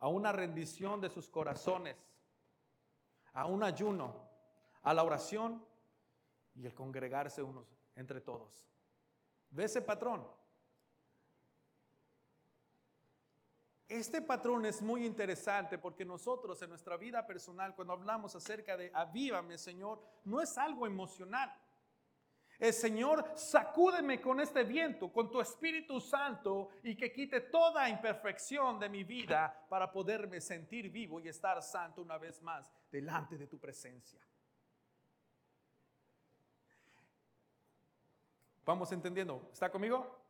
a 0.00 0.08
una 0.08 0.32
rendición 0.32 1.00
de 1.00 1.08
sus 1.08 1.28
corazones, 1.28 1.96
a 3.32 3.46
un 3.46 3.62
ayuno, 3.62 4.14
a 4.82 4.94
la 4.94 5.02
oración 5.02 5.64
y 6.54 6.66
el 6.66 6.74
congregarse 6.74 7.42
unos 7.42 7.66
entre 7.94 8.20
todos. 8.20 8.66
¿Ve 9.50 9.64
ese 9.64 9.82
patrón? 9.82 10.26
Este 13.88 14.20
patrón 14.20 14.66
es 14.66 14.82
muy 14.82 15.06
interesante 15.06 15.78
porque 15.78 16.04
nosotros 16.04 16.60
en 16.60 16.70
nuestra 16.70 16.96
vida 16.96 17.24
personal, 17.24 17.74
cuando 17.74 17.92
hablamos 17.92 18.34
acerca 18.34 18.76
de 18.76 18.90
avívame, 18.92 19.56
Señor, 19.58 20.02
no 20.24 20.40
es 20.40 20.58
algo 20.58 20.86
emocional. 20.86 21.54
El 22.58 22.72
Señor, 22.72 23.32
sacúdeme 23.34 24.20
con 24.20 24.40
este 24.40 24.64
viento, 24.64 25.12
con 25.12 25.30
tu 25.30 25.40
Espíritu 25.40 26.00
Santo 26.00 26.70
y 26.82 26.96
que 26.96 27.12
quite 27.12 27.40
toda 27.40 27.88
imperfección 27.88 28.78
de 28.78 28.88
mi 28.88 29.04
vida 29.04 29.66
para 29.68 29.92
poderme 29.92 30.40
sentir 30.40 30.90
vivo 30.90 31.20
y 31.20 31.28
estar 31.28 31.62
santo 31.62 32.00
una 32.00 32.16
vez 32.16 32.40
más 32.42 32.72
delante 32.90 33.36
de 33.36 33.46
tu 33.46 33.58
presencia. 33.58 34.20
Vamos 38.64 38.90
entendiendo. 38.90 39.50
¿Está 39.52 39.70
conmigo? 39.70 40.26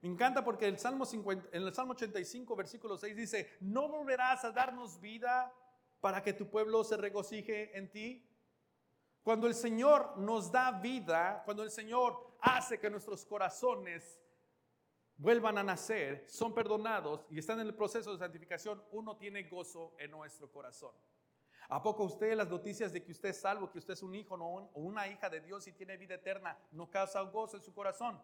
Me 0.00 0.08
encanta 0.08 0.44
porque 0.44 0.66
el 0.66 0.78
Salmo 0.78 1.04
en 1.12 1.62
el 1.62 1.74
Salmo 1.74 1.92
85, 1.92 2.56
versículo 2.56 2.96
6 2.96 3.16
dice, 3.16 3.56
¿no 3.60 3.88
volverás 3.88 4.44
a 4.44 4.52
darnos 4.52 5.00
vida 5.00 5.52
para 6.00 6.22
que 6.22 6.32
tu 6.32 6.48
pueblo 6.48 6.84
se 6.84 6.96
regocije 6.96 7.76
en 7.76 7.90
ti? 7.90 8.27
Cuando 9.28 9.46
el 9.46 9.54
Señor 9.54 10.16
nos 10.16 10.50
da 10.50 10.70
vida, 10.70 11.42
cuando 11.44 11.62
el 11.62 11.70
Señor 11.70 12.38
hace 12.40 12.80
que 12.80 12.88
nuestros 12.88 13.26
corazones 13.26 14.18
vuelvan 15.18 15.58
a 15.58 15.62
nacer, 15.62 16.24
son 16.30 16.54
perdonados 16.54 17.26
y 17.28 17.38
están 17.38 17.60
en 17.60 17.66
el 17.66 17.74
proceso 17.74 18.10
de 18.10 18.18
santificación, 18.18 18.82
uno 18.90 19.18
tiene 19.18 19.42
gozo 19.42 19.94
en 19.98 20.12
nuestro 20.12 20.50
corazón. 20.50 20.94
¿A 21.68 21.82
poco 21.82 22.04
usted 22.04 22.34
las 22.34 22.48
noticias 22.48 22.90
de 22.90 23.04
que 23.04 23.12
usted 23.12 23.28
es 23.28 23.40
salvo, 23.42 23.70
que 23.70 23.80
usted 23.80 23.92
es 23.92 24.02
un 24.02 24.14
hijo 24.14 24.34
o 24.36 24.80
una 24.80 25.06
hija 25.08 25.28
de 25.28 25.42
Dios 25.42 25.66
y 25.66 25.72
tiene 25.72 25.98
vida 25.98 26.14
eterna, 26.14 26.58
no 26.70 26.90
causa 26.90 27.20
gozo 27.20 27.58
en 27.58 27.62
su 27.62 27.74
corazón? 27.74 28.18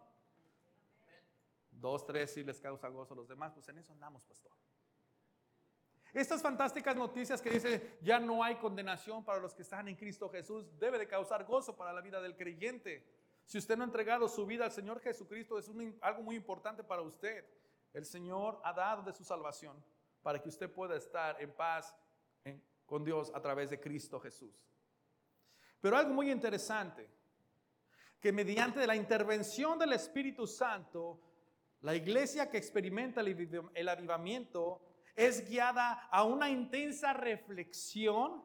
Dos, 1.69 2.03
tres 2.03 2.33
sí 2.33 2.43
les 2.43 2.59
causa 2.59 2.87
gozo 2.87 3.13
a 3.13 3.17
los 3.17 3.27
demás, 3.27 3.53
pues 3.53 3.69
en 3.69 3.77
eso 3.77 3.93
andamos, 3.93 4.23
pastor. 4.23 4.51
Estas 6.15 6.41
fantásticas 6.41 6.95
noticias 6.95 7.41
que 7.41 7.49
dice 7.49 7.97
ya 8.01 8.21
no 8.21 8.41
hay 8.41 8.55
condenación 8.55 9.25
para 9.25 9.41
los 9.41 9.53
que 9.53 9.63
están 9.63 9.89
en 9.89 9.97
Cristo 9.97 10.29
Jesús, 10.29 10.65
debe 10.79 10.97
de 10.97 11.09
causar 11.09 11.43
gozo 11.43 11.75
para 11.75 11.91
la 11.91 11.99
vida 11.99 12.21
del 12.21 12.37
creyente. 12.37 13.05
Si 13.43 13.57
usted 13.57 13.75
no 13.75 13.83
ha 13.83 13.87
entregado 13.87 14.29
su 14.29 14.45
vida 14.45 14.63
al 14.63 14.71
Señor 14.71 15.01
Jesucristo, 15.01 15.59
es 15.59 15.69
algo 15.99 16.23
muy 16.23 16.37
importante 16.37 16.85
para 16.85 17.01
usted. 17.01 17.43
El 17.93 18.05
Señor 18.05 18.61
ha 18.63 18.71
dado 18.71 19.03
de 19.03 19.11
su 19.11 19.25
salvación 19.25 19.75
para 20.23 20.41
que 20.41 20.47
usted 20.47 20.71
pueda 20.71 20.95
estar 20.95 21.35
en 21.41 21.51
paz 21.51 21.93
con 22.85 23.03
Dios 23.03 23.29
a 23.35 23.41
través 23.41 23.69
de 23.69 23.81
Cristo 23.81 24.17
Jesús. 24.21 24.55
Pero 25.81 25.97
algo 25.97 26.13
muy 26.13 26.31
interesante, 26.31 27.09
que 28.21 28.31
mediante 28.31 28.87
la 28.87 28.95
intervención 28.95 29.77
del 29.77 29.91
Espíritu 29.91 30.47
Santo, 30.47 31.19
la 31.81 31.93
iglesia 31.93 32.49
que 32.49 32.57
experimenta 32.57 33.19
el 33.19 33.89
avivamiento 33.89 34.81
es 35.15 35.47
guiada 35.47 36.07
a 36.11 36.23
una 36.23 36.49
intensa 36.49 37.13
reflexión 37.13 38.43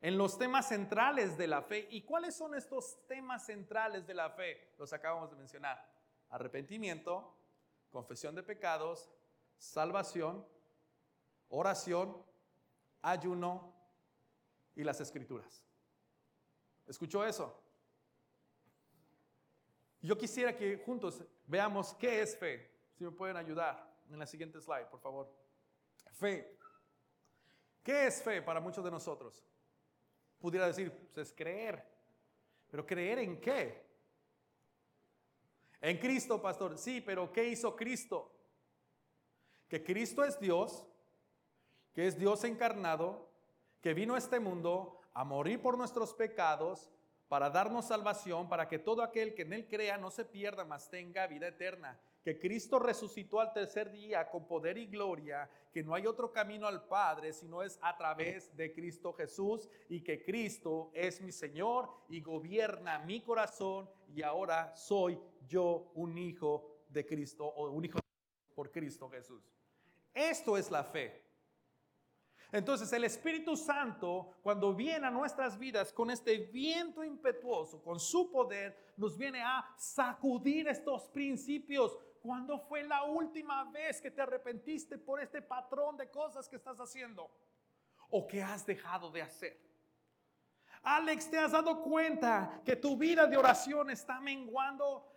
en 0.00 0.18
los 0.18 0.36
temas 0.36 0.68
centrales 0.68 1.38
de 1.38 1.46
la 1.46 1.62
fe. 1.62 1.86
¿Y 1.90 2.02
cuáles 2.02 2.34
son 2.34 2.54
estos 2.54 3.06
temas 3.06 3.46
centrales 3.46 4.06
de 4.06 4.14
la 4.14 4.30
fe? 4.30 4.74
Los 4.78 4.92
acabamos 4.92 5.30
de 5.30 5.36
mencionar. 5.36 5.88
Arrepentimiento, 6.28 7.36
confesión 7.90 8.34
de 8.34 8.42
pecados, 8.42 9.10
salvación, 9.58 10.44
oración, 11.48 12.20
ayuno 13.00 13.72
y 14.74 14.82
las 14.82 15.00
escrituras. 15.00 15.64
¿Escuchó 16.86 17.24
eso? 17.24 17.62
Yo 20.00 20.18
quisiera 20.18 20.56
que 20.56 20.78
juntos 20.78 21.22
veamos 21.46 21.94
qué 21.94 22.22
es 22.22 22.36
fe. 22.36 22.72
Si 22.94 23.04
me 23.04 23.12
pueden 23.12 23.36
ayudar 23.36 23.88
en 24.10 24.18
la 24.18 24.26
siguiente 24.26 24.60
slide, 24.60 24.86
por 24.86 25.00
favor. 25.00 25.41
Fe. 26.22 26.56
¿Qué 27.82 28.06
es 28.06 28.22
fe 28.22 28.40
para 28.42 28.60
muchos 28.60 28.84
de 28.84 28.92
nosotros? 28.92 29.44
Pudiera 30.38 30.68
decir, 30.68 30.92
pues 31.12 31.26
es 31.26 31.34
creer. 31.34 31.84
Pero 32.70 32.86
creer 32.86 33.18
en 33.18 33.40
qué? 33.40 33.84
En 35.80 35.98
Cristo, 35.98 36.40
pastor. 36.40 36.78
Sí, 36.78 37.00
pero 37.00 37.32
¿qué 37.32 37.48
hizo 37.48 37.74
Cristo? 37.74 38.32
Que 39.68 39.82
Cristo 39.82 40.22
es 40.22 40.38
Dios, 40.38 40.86
que 41.92 42.06
es 42.06 42.16
Dios 42.16 42.44
encarnado, 42.44 43.28
que 43.80 43.92
vino 43.92 44.14
a 44.14 44.18
este 44.18 44.38
mundo 44.38 45.00
a 45.14 45.24
morir 45.24 45.60
por 45.60 45.76
nuestros 45.76 46.14
pecados, 46.14 46.88
para 47.26 47.50
darnos 47.50 47.86
salvación, 47.86 48.48
para 48.48 48.68
que 48.68 48.78
todo 48.78 49.02
aquel 49.02 49.34
que 49.34 49.42
en 49.42 49.54
Él 49.54 49.66
crea 49.66 49.98
no 49.98 50.12
se 50.12 50.24
pierda, 50.24 50.64
mas 50.64 50.88
tenga 50.88 51.26
vida 51.26 51.48
eterna. 51.48 51.98
Que 52.24 52.38
Cristo 52.38 52.78
resucitó 52.78 53.40
al 53.40 53.52
tercer 53.52 53.90
día 53.90 54.30
con 54.30 54.46
poder 54.46 54.78
y 54.78 54.86
gloria, 54.86 55.50
que 55.72 55.82
no 55.82 55.94
hay 55.94 56.06
otro 56.06 56.32
camino 56.32 56.66
al 56.66 56.86
Padre 56.86 57.32
sino 57.32 57.62
es 57.62 57.78
a 57.82 57.96
través 57.96 58.56
de 58.56 58.72
Cristo 58.72 59.12
Jesús 59.12 59.68
y 59.88 60.02
que 60.02 60.22
Cristo 60.22 60.90
es 60.94 61.20
mi 61.20 61.32
Señor 61.32 61.88
y 62.08 62.20
gobierna 62.20 63.00
mi 63.00 63.22
corazón 63.22 63.88
y 64.14 64.22
ahora 64.22 64.74
soy 64.76 65.18
yo 65.48 65.90
un 65.94 66.16
hijo 66.16 66.84
de 66.88 67.04
Cristo 67.04 67.44
o 67.44 67.70
un 67.70 67.84
hijo 67.84 67.98
por 68.54 68.70
Cristo 68.70 69.08
Jesús. 69.08 69.42
Esto 70.14 70.56
es 70.56 70.70
la 70.70 70.84
fe. 70.84 71.22
Entonces 72.52 72.92
el 72.92 73.04
Espíritu 73.04 73.56
Santo, 73.56 74.34
cuando 74.42 74.74
viene 74.74 75.06
a 75.06 75.10
nuestras 75.10 75.58
vidas 75.58 75.90
con 75.90 76.10
este 76.10 76.36
viento 76.36 77.02
impetuoso, 77.02 77.82
con 77.82 77.98
su 77.98 78.30
poder, 78.30 78.92
nos 78.98 79.16
viene 79.16 79.40
a 79.40 79.66
sacudir 79.78 80.68
estos 80.68 81.08
principios. 81.08 81.96
¿Cuándo 82.22 82.56
fue 82.56 82.84
la 82.84 83.02
última 83.02 83.64
vez 83.64 84.00
que 84.00 84.10
te 84.10 84.22
arrepentiste 84.22 84.96
por 84.96 85.20
este 85.20 85.42
patrón 85.42 85.96
de 85.96 86.08
cosas 86.08 86.48
que 86.48 86.54
estás 86.54 86.78
haciendo? 86.78 87.28
¿O 88.10 88.28
que 88.28 88.40
has 88.40 88.64
dejado 88.64 89.10
de 89.10 89.22
hacer? 89.22 89.58
Alex, 90.84 91.28
¿te 91.28 91.38
has 91.38 91.50
dado 91.50 91.82
cuenta 91.82 92.60
que 92.64 92.76
tu 92.76 92.96
vida 92.96 93.26
de 93.26 93.36
oración 93.36 93.90
está 93.90 94.20
menguando? 94.20 95.12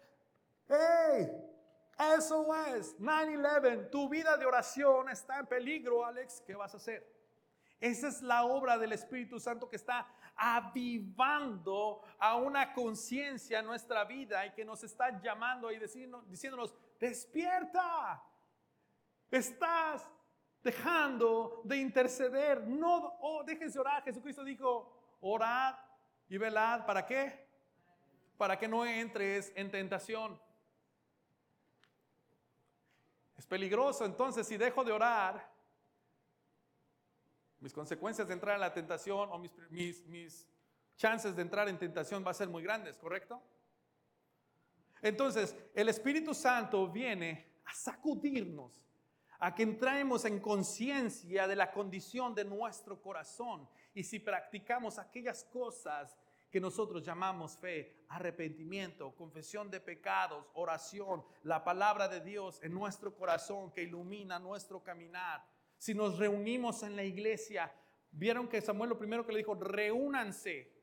¡Hey! 0.68 1.32
Eso 2.18 2.54
es 2.76 3.00
9-11. 3.00 3.90
Tu 3.92 4.10
vida 4.10 4.36
de 4.36 4.46
oración 4.48 5.10
está 5.10 5.40
en 5.40 5.46
peligro, 5.46 6.04
Alex. 6.04 6.42
¿Qué 6.42 6.56
vas 6.56 6.74
a 6.74 6.78
hacer? 6.78 7.08
Esa 7.80 8.08
es 8.08 8.24
la 8.24 8.46
obra 8.46 8.80
del 8.80 8.94
Espíritu 8.94 9.40
Santo 9.40 9.70
que 9.70 9.76
está 9.76 10.08
avivando 10.36 12.02
a 12.20 12.36
una 12.36 12.74
conciencia 12.74 13.60
en 13.60 13.66
nuestra 13.66 14.03
vida 14.06 14.46
y 14.46 14.51
que 14.53 14.66
nos 14.66 14.84
está 14.84 15.22
llamando 15.22 15.72
y 15.72 15.79
diciéndonos, 15.79 16.75
despierta, 17.00 18.24
estás 19.31 20.08
dejando 20.64 21.62
de 21.64 21.77
interceder, 21.77 22.66
no 22.68 23.18
oh, 23.22 23.44
de 23.44 23.79
orar. 23.79 24.03
Jesucristo 24.03 24.44
dijo, 24.44 25.18
orad 25.22 25.75
y 26.27 26.38
velad, 26.38 26.86
¿para 26.86 27.05
qué? 27.05 27.48
Para 28.38 28.58
que 28.58 28.68
no 28.68 28.86
entres 28.86 29.51
en 29.55 29.70
tentación. 29.70 30.40
Es 33.38 33.46
peligroso 33.46 34.05
entonces 34.05 34.48
si 34.48 34.58
dejo 34.58 34.84
de 34.84 34.92
orar 34.92 35.55
mis 37.60 37.74
consecuencias 37.74 38.27
de 38.27 38.34
entrar 38.34 38.55
en 38.55 38.62
la 38.62 38.74
tentación 38.74 39.29
o 39.31 39.40
mis, 39.40 40.05
mis, 40.08 40.48
chances 40.98 41.36
de 41.36 41.42
entrar 41.42 41.68
en 41.68 41.77
tentación 41.77 42.24
va 42.25 42.31
a 42.31 42.34
ser 42.34 42.48
muy 42.48 42.64
grandes, 42.64 42.98
¿correcto? 42.98 43.42
Entonces, 45.05 45.55
el 45.75 45.87
Espíritu 45.87 46.33
Santo 46.33 46.87
viene 46.87 47.59
a 47.63 47.75
sacudirnos, 47.75 48.83
a 49.37 49.53
que 49.53 49.61
entremos 49.61 50.25
en 50.25 50.39
conciencia 50.39 51.48
de 51.48 51.55
la 51.55 51.72
condición 51.72 52.33
de 52.33 52.44
nuestro 52.44 53.00
corazón. 53.00 53.70
Y 53.94 54.03
si 54.03 54.18
practicamos 54.18 54.98
aquellas 54.98 55.44
cosas 55.44 56.18
que 56.50 56.59
nosotros 56.59 57.03
llamamos 57.03 57.55
fe, 57.55 58.05
arrepentimiento, 58.09 59.13
confesión 59.15 59.70
de 59.70 59.79
pecados, 59.79 60.48
oración, 60.55 61.24
la 61.44 61.63
palabra 61.63 62.07
de 62.07 62.22
Dios 62.22 62.59
en 62.63 62.74
nuestro 62.74 63.13
corazón 63.13 63.72
que 63.72 63.83
ilumina 63.83 64.39
nuestro 64.39 64.81
caminar, 64.81 65.46
si 65.77 65.94
nos 65.94 66.18
reunimos 66.18 66.81
en 66.81 66.96
la 66.96 67.03
iglesia, 67.03 67.72
vieron 68.09 68.48
que 68.48 68.59
Samuel 68.59 68.89
lo 68.89 68.98
primero 68.98 69.24
que 69.24 69.33
le 69.33 69.37
dijo, 69.37 69.53
reúnanse. 69.53 70.74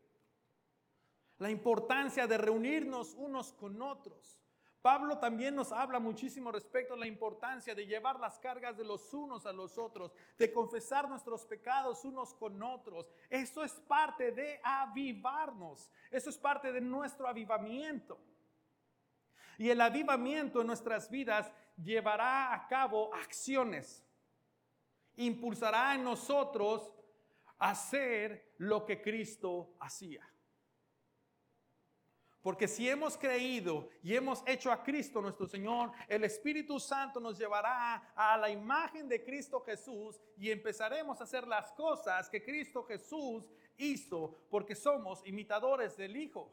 La 1.43 1.51
importancia 1.51 2.29
de 2.29 2.39
reunirnos 2.39 3.15
unos 3.15 3.53
con 3.53 3.83
otros. 3.83 4.41
Pablo 4.81 5.19
también 5.19 5.57
nos 5.57 5.73
habla 5.73 5.99
muchísimo 5.99 6.53
respecto 6.53 6.95
a 6.95 6.97
la 6.97 7.09
importancia 7.09 7.75
de 7.75 7.85
llevar 7.85 8.21
las 8.21 8.39
cargas 8.39 8.77
de 8.77 8.85
los 8.85 9.13
unos 9.13 9.45
a 9.45 9.53
los 9.53 9.77
otros, 9.77 10.13
de 10.39 10.53
confesar 10.53 11.09
nuestros 11.09 11.45
pecados 11.45 12.05
unos 12.05 12.33
con 12.35 12.63
otros. 12.63 13.11
Eso 13.29 13.65
es 13.65 13.73
parte 13.73 14.31
de 14.31 14.61
avivarnos, 14.63 15.91
eso 16.13 16.31
es 16.31 16.39
parte 16.39 16.71
de 16.71 16.81
nuestro 16.81 17.27
avivamiento. 17.27 18.21
Y 19.59 19.69
el 19.69 19.81
avivamiento 19.81 20.61
en 20.61 20.69
nuestras 20.69 21.11
vidas 21.11 21.53
llevará 21.77 22.55
a 22.55 22.69
cabo 22.69 23.13
acciones 23.15 24.07
impulsará 25.17 25.97
en 25.97 26.05
nosotros 26.05 26.95
hacer 27.59 28.55
lo 28.59 28.87
que 28.87 29.03
Cristo 29.03 29.75
hacía. 29.81 30.32
Porque 32.43 32.67
si 32.67 32.89
hemos 32.89 33.17
creído 33.17 33.89
y 34.03 34.17
hemos 34.17 34.43
hecho 34.47 34.73
a 34.73 34.83
Cristo 34.83 35.23
nuestro 35.23 35.47
Señor, 35.47 35.93
el 36.09 36.25
Espíritu 36.25 36.81
Santo 36.81 37.21
nos 37.21 37.39
llevará 37.39 38.13
a 38.17 38.37
la 38.37 38.51
imagen 38.51 39.09
de 39.09 39.23
Cristo 39.25 39.61
Jesús 39.61 40.21
y 40.37 40.51
empezaremos 40.51 41.21
a 41.21 41.25
hacer 41.25 41.47
las 41.47 41.71
cosas 41.73 42.29
que 42.29 42.43
Cristo 42.43 42.83
Jesús 42.83 43.45
hizo 43.77 44.37
porque 44.51 44.75
somos 44.75 45.25
imitadores 45.25 45.97
del 45.97 46.17
Hijo. 46.17 46.53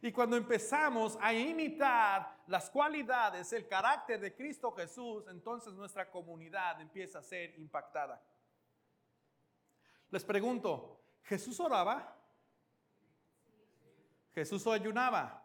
Y 0.00 0.12
cuando 0.12 0.36
empezamos 0.36 1.18
a 1.20 1.34
imitar 1.34 2.44
las 2.46 2.70
cualidades, 2.70 3.52
el 3.52 3.66
carácter 3.66 4.20
de 4.20 4.36
Cristo 4.36 4.70
Jesús, 4.70 5.24
entonces 5.28 5.74
nuestra 5.74 6.08
comunidad 6.08 6.80
empieza 6.80 7.18
a 7.18 7.22
ser 7.22 7.58
impactada. 7.58 8.22
Les 10.10 10.24
pregunto, 10.24 10.98
¿Jesús 11.24 11.60
oraba? 11.60 12.17
¿Jesús 14.38 14.64
ayunaba? 14.68 15.44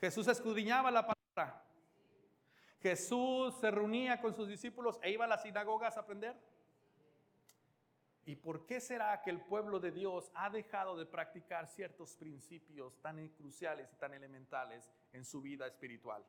¿Jesús 0.00 0.26
escudriñaba 0.26 0.90
la 0.90 1.06
palabra? 1.06 1.62
¿Jesús 2.80 3.54
se 3.60 3.70
reunía 3.70 4.22
con 4.22 4.32
sus 4.32 4.48
discípulos 4.48 4.98
e 5.02 5.10
iba 5.10 5.26
a 5.26 5.28
las 5.28 5.42
sinagogas 5.42 5.98
a 5.98 6.00
aprender? 6.00 6.34
¿Y 8.24 8.36
por 8.36 8.64
qué 8.64 8.80
será 8.80 9.20
que 9.20 9.28
el 9.28 9.42
pueblo 9.42 9.80
de 9.80 9.90
Dios 9.90 10.32
ha 10.34 10.48
dejado 10.48 10.96
de 10.96 11.04
practicar 11.04 11.68
ciertos 11.68 12.16
principios 12.16 12.98
tan 13.02 13.28
cruciales 13.28 13.92
y 13.92 13.96
tan 13.96 14.14
elementales 14.14 14.90
en 15.12 15.22
su 15.22 15.42
vida 15.42 15.66
espiritual? 15.66 16.24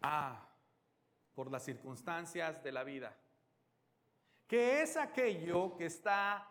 Ah, 0.00 0.48
por 1.34 1.50
las 1.50 1.62
circunstancias 1.62 2.62
de 2.62 2.72
la 2.72 2.82
vida. 2.82 3.14
¿Qué 4.46 4.80
es 4.80 4.96
aquello 4.96 5.76
que 5.76 5.84
está 5.84 6.50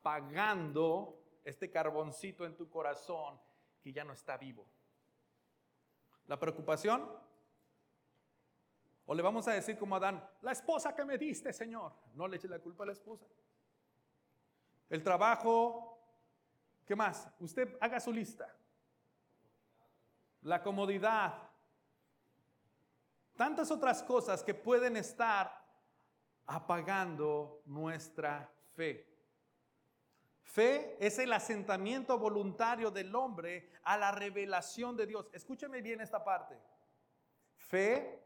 apagando 0.00 1.20
este 1.44 1.70
carboncito 1.70 2.46
en 2.46 2.56
tu 2.56 2.68
corazón 2.70 3.38
que 3.82 3.92
ya 3.92 4.04
no 4.04 4.12
está 4.12 4.36
vivo? 4.36 4.66
¿La 6.26 6.38
preocupación? 6.38 7.06
O 9.04 9.14
le 9.14 9.22
vamos 9.22 9.46
a 9.48 9.52
decir 9.52 9.76
como 9.76 9.96
Adán, 9.96 10.24
la 10.42 10.52
esposa 10.52 10.94
que 10.94 11.04
me 11.04 11.18
diste, 11.18 11.52
Señor. 11.52 11.92
No 12.14 12.28
le 12.28 12.36
eche 12.36 12.48
la 12.48 12.60
culpa 12.60 12.84
a 12.84 12.86
la 12.86 12.92
esposa. 12.92 13.26
El 14.88 15.02
trabajo, 15.02 15.98
¿qué 16.86 16.94
más? 16.94 17.28
Usted 17.40 17.76
haga 17.80 18.00
su 18.00 18.12
lista. 18.12 18.54
La 20.42 20.62
comodidad. 20.62 21.48
tantas 23.36 23.70
otras 23.70 24.02
cosas 24.02 24.42
que 24.42 24.54
pueden 24.54 24.96
estar 24.96 25.50
apagando 26.46 27.62
nuestra 27.66 28.52
fe. 28.74 29.09
Fe 30.52 30.96
es 30.98 31.20
el 31.20 31.32
asentamiento 31.32 32.18
voluntario 32.18 32.90
del 32.90 33.14
hombre 33.14 33.70
a 33.84 33.96
la 33.96 34.10
revelación 34.10 34.96
de 34.96 35.06
Dios. 35.06 35.30
Escúcheme 35.32 35.80
bien 35.80 36.00
esta 36.00 36.24
parte. 36.24 36.56
Fe 37.54 38.20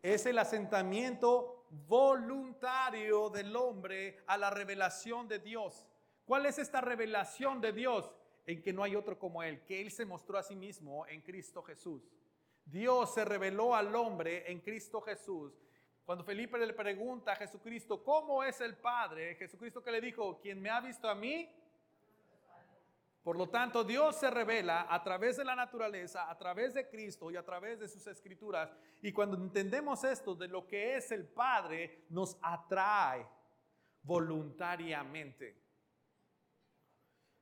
es 0.00 0.24
el 0.24 0.38
asentamiento 0.38 1.66
voluntario 1.68 3.28
del 3.28 3.54
hombre 3.54 4.24
a 4.26 4.38
la 4.38 4.48
revelación 4.48 5.28
de 5.28 5.38
Dios. 5.38 5.86
¿Cuál 6.24 6.46
es 6.46 6.58
esta 6.58 6.80
revelación 6.80 7.60
de 7.60 7.74
Dios? 7.74 8.10
En 8.46 8.62
que 8.62 8.72
no 8.72 8.82
hay 8.82 8.96
otro 8.96 9.18
como 9.18 9.42
Él, 9.42 9.62
que 9.66 9.82
Él 9.82 9.90
se 9.90 10.06
mostró 10.06 10.38
a 10.38 10.42
sí 10.42 10.56
mismo 10.56 11.06
en 11.06 11.20
Cristo 11.20 11.62
Jesús. 11.62 12.10
Dios 12.64 13.12
se 13.12 13.22
reveló 13.22 13.74
al 13.74 13.94
hombre 13.94 14.50
en 14.50 14.60
Cristo 14.60 15.02
Jesús. 15.02 15.52
Cuando 16.06 16.24
Felipe 16.24 16.56
le 16.56 16.72
pregunta 16.72 17.32
a 17.32 17.36
Jesucristo, 17.36 18.02
¿cómo 18.02 18.42
es 18.42 18.62
el 18.62 18.78
Padre? 18.78 19.34
Jesucristo 19.34 19.82
que 19.82 19.90
le 19.90 20.00
dijo, 20.00 20.40
quien 20.40 20.62
me 20.62 20.70
ha 20.70 20.80
visto 20.80 21.08
a 21.10 21.14
mí, 21.14 21.52
por 23.26 23.36
lo 23.36 23.48
tanto, 23.48 23.82
Dios 23.82 24.14
se 24.14 24.30
revela 24.30 24.86
a 24.88 25.02
través 25.02 25.36
de 25.36 25.44
la 25.44 25.56
naturaleza, 25.56 26.30
a 26.30 26.38
través 26.38 26.74
de 26.74 26.88
Cristo 26.88 27.28
y 27.28 27.34
a 27.34 27.44
través 27.44 27.80
de 27.80 27.88
sus 27.88 28.06
escrituras. 28.06 28.70
Y 29.02 29.10
cuando 29.10 29.36
entendemos 29.36 30.04
esto 30.04 30.36
de 30.36 30.46
lo 30.46 30.64
que 30.64 30.94
es 30.94 31.10
el 31.10 31.26
Padre, 31.26 32.04
nos 32.10 32.38
atrae 32.40 33.26
voluntariamente. 34.04 35.60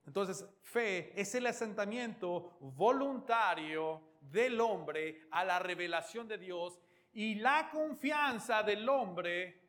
Entonces, 0.06 0.48
fe 0.62 1.12
es 1.20 1.34
el 1.34 1.48
asentamiento 1.48 2.56
voluntario 2.60 4.00
del 4.22 4.62
hombre 4.62 5.28
a 5.32 5.44
la 5.44 5.58
revelación 5.58 6.26
de 6.26 6.38
Dios 6.38 6.80
y 7.12 7.34
la 7.34 7.68
confianza 7.70 8.62
del 8.62 8.88
hombre 8.88 9.63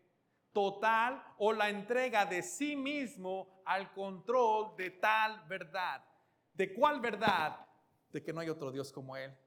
total 0.56 1.22
o 1.38 1.52
la 1.52 1.70
entrega 1.70 2.26
de 2.26 2.42
sí 2.42 2.78
mismo 2.78 3.62
al 3.66 3.92
control 3.94 4.74
de 4.78 4.90
tal 4.92 5.46
verdad. 5.50 6.02
¿De 6.54 6.74
cuál 6.74 7.02
verdad? 7.02 7.68
De 8.10 8.24
que 8.24 8.32
no 8.32 8.40
hay 8.40 8.48
otro 8.48 8.72
Dios 8.72 8.90
como 8.94 9.18
Él. 9.18 9.38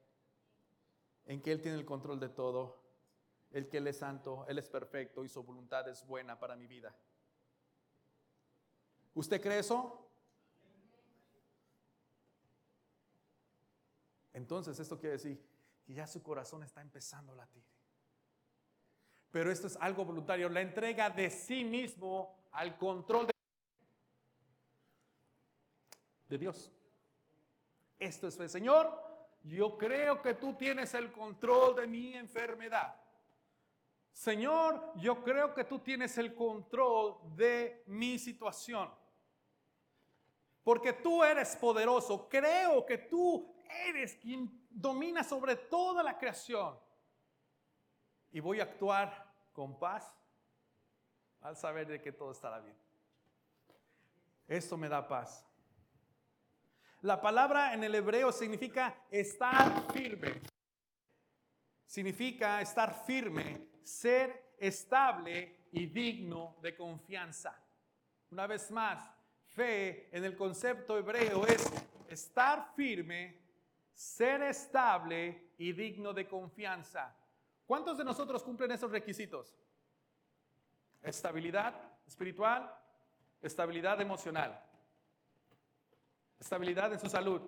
En 1.24 1.40
que 1.40 1.50
Él 1.50 1.62
tiene 1.62 1.78
el 1.78 1.86
control 1.86 2.20
de 2.20 2.28
todo. 2.28 2.84
El 3.50 3.70
que 3.70 3.78
Él 3.78 3.86
es 3.86 3.96
santo, 3.96 4.44
Él 4.48 4.58
es 4.58 4.68
perfecto 4.68 5.24
y 5.24 5.30
su 5.30 5.42
voluntad 5.42 5.88
es 5.88 6.06
buena 6.06 6.38
para 6.38 6.54
mi 6.56 6.66
vida. 6.66 6.94
¿Usted 9.14 9.40
cree 9.40 9.60
eso? 9.60 10.10
Entonces 14.34 14.78
esto 14.78 14.98
quiere 14.98 15.14
decir 15.14 15.42
que 15.86 15.94
ya 15.94 16.06
su 16.06 16.22
corazón 16.22 16.62
está 16.62 16.82
empezando 16.82 17.32
a 17.32 17.36
latir. 17.36 17.64
Pero 19.30 19.50
esto 19.50 19.66
es 19.66 19.76
algo 19.76 20.04
voluntario, 20.04 20.48
la 20.48 20.62
entrega 20.62 21.10
de 21.10 21.30
sí 21.30 21.64
mismo 21.64 22.34
al 22.52 22.76
control 22.78 23.26
de, 26.28 26.38
Dios. 26.38 26.72
Esto 27.98 28.28
es, 28.28 28.50
Señor, 28.50 28.90
yo 29.42 29.76
creo 29.76 30.22
que 30.22 30.34
tú 30.34 30.54
tienes 30.54 30.94
el 30.94 31.12
control 31.12 31.76
de 31.76 31.86
mi 31.86 32.14
enfermedad. 32.14 32.94
Señor, 34.12 34.92
yo 34.96 35.22
creo 35.22 35.54
que 35.54 35.64
tú 35.64 35.78
tienes 35.78 36.16
el 36.18 36.34
control 36.34 37.18
de 37.36 37.84
mi 37.86 38.18
situación. 38.18 38.90
Porque 40.64 40.92
tú 40.92 41.22
eres 41.22 41.54
poderoso. 41.56 42.28
Creo 42.28 42.84
que 42.84 42.98
tú 42.98 43.54
eres 43.86 44.16
quien 44.16 44.66
domina 44.70 45.22
sobre 45.22 45.56
toda 45.56 46.02
la 46.02 46.18
creación 46.18 46.78
y 48.32 48.40
voy 48.40 48.60
a 48.60 48.64
actuar 48.64 49.32
con 49.52 49.78
paz 49.78 50.16
al 51.40 51.56
saber 51.56 51.86
de 51.86 52.00
que 52.00 52.12
todo 52.12 52.32
estará 52.32 52.60
bien. 52.60 52.76
Esto 54.46 54.76
me 54.76 54.88
da 54.88 55.06
paz. 55.06 55.44
La 57.02 57.20
palabra 57.20 57.74
en 57.74 57.84
el 57.84 57.94
hebreo 57.94 58.32
significa 58.32 59.04
estar 59.10 59.92
firme. 59.92 60.40
Significa 61.86 62.60
estar 62.60 63.04
firme, 63.04 63.68
ser 63.82 64.54
estable 64.58 65.68
y 65.72 65.86
digno 65.86 66.56
de 66.60 66.74
confianza. 66.74 67.56
Una 68.30 68.46
vez 68.46 68.70
más, 68.70 69.04
fe 69.46 70.08
en 70.16 70.24
el 70.24 70.36
concepto 70.36 70.98
hebreo 70.98 71.46
es 71.46 71.70
estar 72.08 72.72
firme, 72.74 73.38
ser 73.94 74.42
estable 74.42 75.52
y 75.56 75.72
digno 75.72 76.12
de 76.12 76.26
confianza. 76.26 77.14
¿Cuántos 77.68 77.98
de 77.98 78.04
nosotros 78.04 78.42
cumplen 78.42 78.70
esos 78.70 78.90
requisitos? 78.90 79.54
Estabilidad 81.02 81.74
espiritual, 82.06 82.74
estabilidad 83.42 84.00
emocional, 84.00 84.58
estabilidad 86.40 86.94
en 86.94 86.98
su 86.98 87.10
salud. 87.10 87.42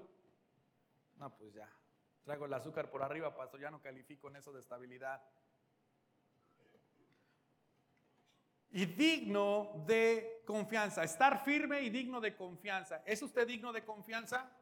No, 1.16 1.34
pues 1.34 1.54
ya, 1.54 1.66
traigo 2.22 2.44
el 2.44 2.52
azúcar 2.52 2.90
por 2.90 3.02
arriba, 3.02 3.34
pastor, 3.34 3.60
ya 3.60 3.70
no 3.70 3.80
califico 3.80 4.28
en 4.28 4.36
eso 4.36 4.52
de 4.52 4.60
estabilidad. 4.60 5.22
Y 8.72 8.84
digno 8.84 9.72
de 9.86 10.42
confianza, 10.44 11.02
estar 11.02 11.42
firme 11.42 11.80
y 11.80 11.88
digno 11.88 12.20
de 12.20 12.36
confianza. 12.36 13.02
¿Es 13.06 13.22
usted 13.22 13.48
digno 13.48 13.72
de 13.72 13.86
confianza? 13.86 14.54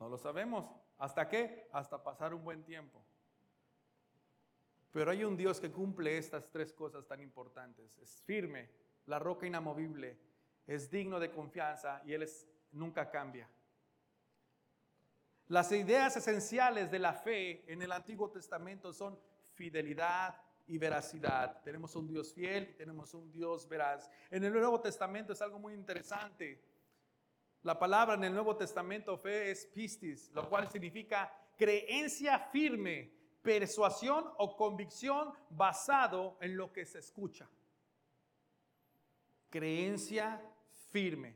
No 0.00 0.08
lo 0.08 0.16
sabemos. 0.16 0.64
¿Hasta 0.96 1.28
qué? 1.28 1.68
Hasta 1.70 2.02
pasar 2.02 2.32
un 2.32 2.42
buen 2.42 2.64
tiempo. 2.64 3.04
Pero 4.92 5.10
hay 5.10 5.24
un 5.24 5.36
Dios 5.36 5.60
que 5.60 5.70
cumple 5.70 6.16
estas 6.16 6.50
tres 6.50 6.72
cosas 6.72 7.06
tan 7.06 7.20
importantes. 7.20 7.98
Es 7.98 8.22
firme, 8.22 8.70
la 9.06 9.18
roca 9.18 9.46
inamovible, 9.46 10.18
es 10.66 10.90
digno 10.90 11.18
de 11.18 11.30
confianza 11.30 12.02
y 12.04 12.12
Él 12.12 12.26
nunca 12.72 13.10
cambia. 13.10 13.48
Las 15.48 15.72
ideas 15.72 16.16
esenciales 16.16 16.90
de 16.90 16.98
la 16.98 17.14
fe 17.14 17.64
en 17.72 17.80
el 17.80 17.92
Antiguo 17.92 18.30
Testamento 18.30 18.92
son 18.92 19.18
fidelidad 19.54 20.36
y 20.66 20.76
veracidad. 20.76 21.62
Tenemos 21.62 21.96
un 21.96 22.06
Dios 22.06 22.34
fiel 22.34 22.68
y 22.70 22.74
tenemos 22.74 23.14
un 23.14 23.32
Dios 23.32 23.66
veraz. 23.66 24.10
En 24.30 24.44
el 24.44 24.52
Nuevo 24.52 24.80
Testamento 24.80 25.32
es 25.32 25.40
algo 25.40 25.58
muy 25.58 25.72
interesante. 25.72 26.62
La 27.62 27.78
palabra 27.78 28.14
en 28.14 28.24
el 28.24 28.34
Nuevo 28.34 28.56
Testamento 28.56 29.16
fe 29.16 29.50
es 29.50 29.66
pistis, 29.66 30.30
lo 30.34 30.48
cual 30.48 30.70
significa 30.70 31.32
creencia 31.56 32.38
firme 32.38 33.17
persuasión 33.48 34.30
o 34.36 34.54
convicción 34.54 35.32
basado 35.48 36.36
en 36.42 36.54
lo 36.54 36.70
que 36.70 36.84
se 36.84 36.98
escucha. 36.98 37.48
Creencia 39.48 40.38
firme, 40.90 41.34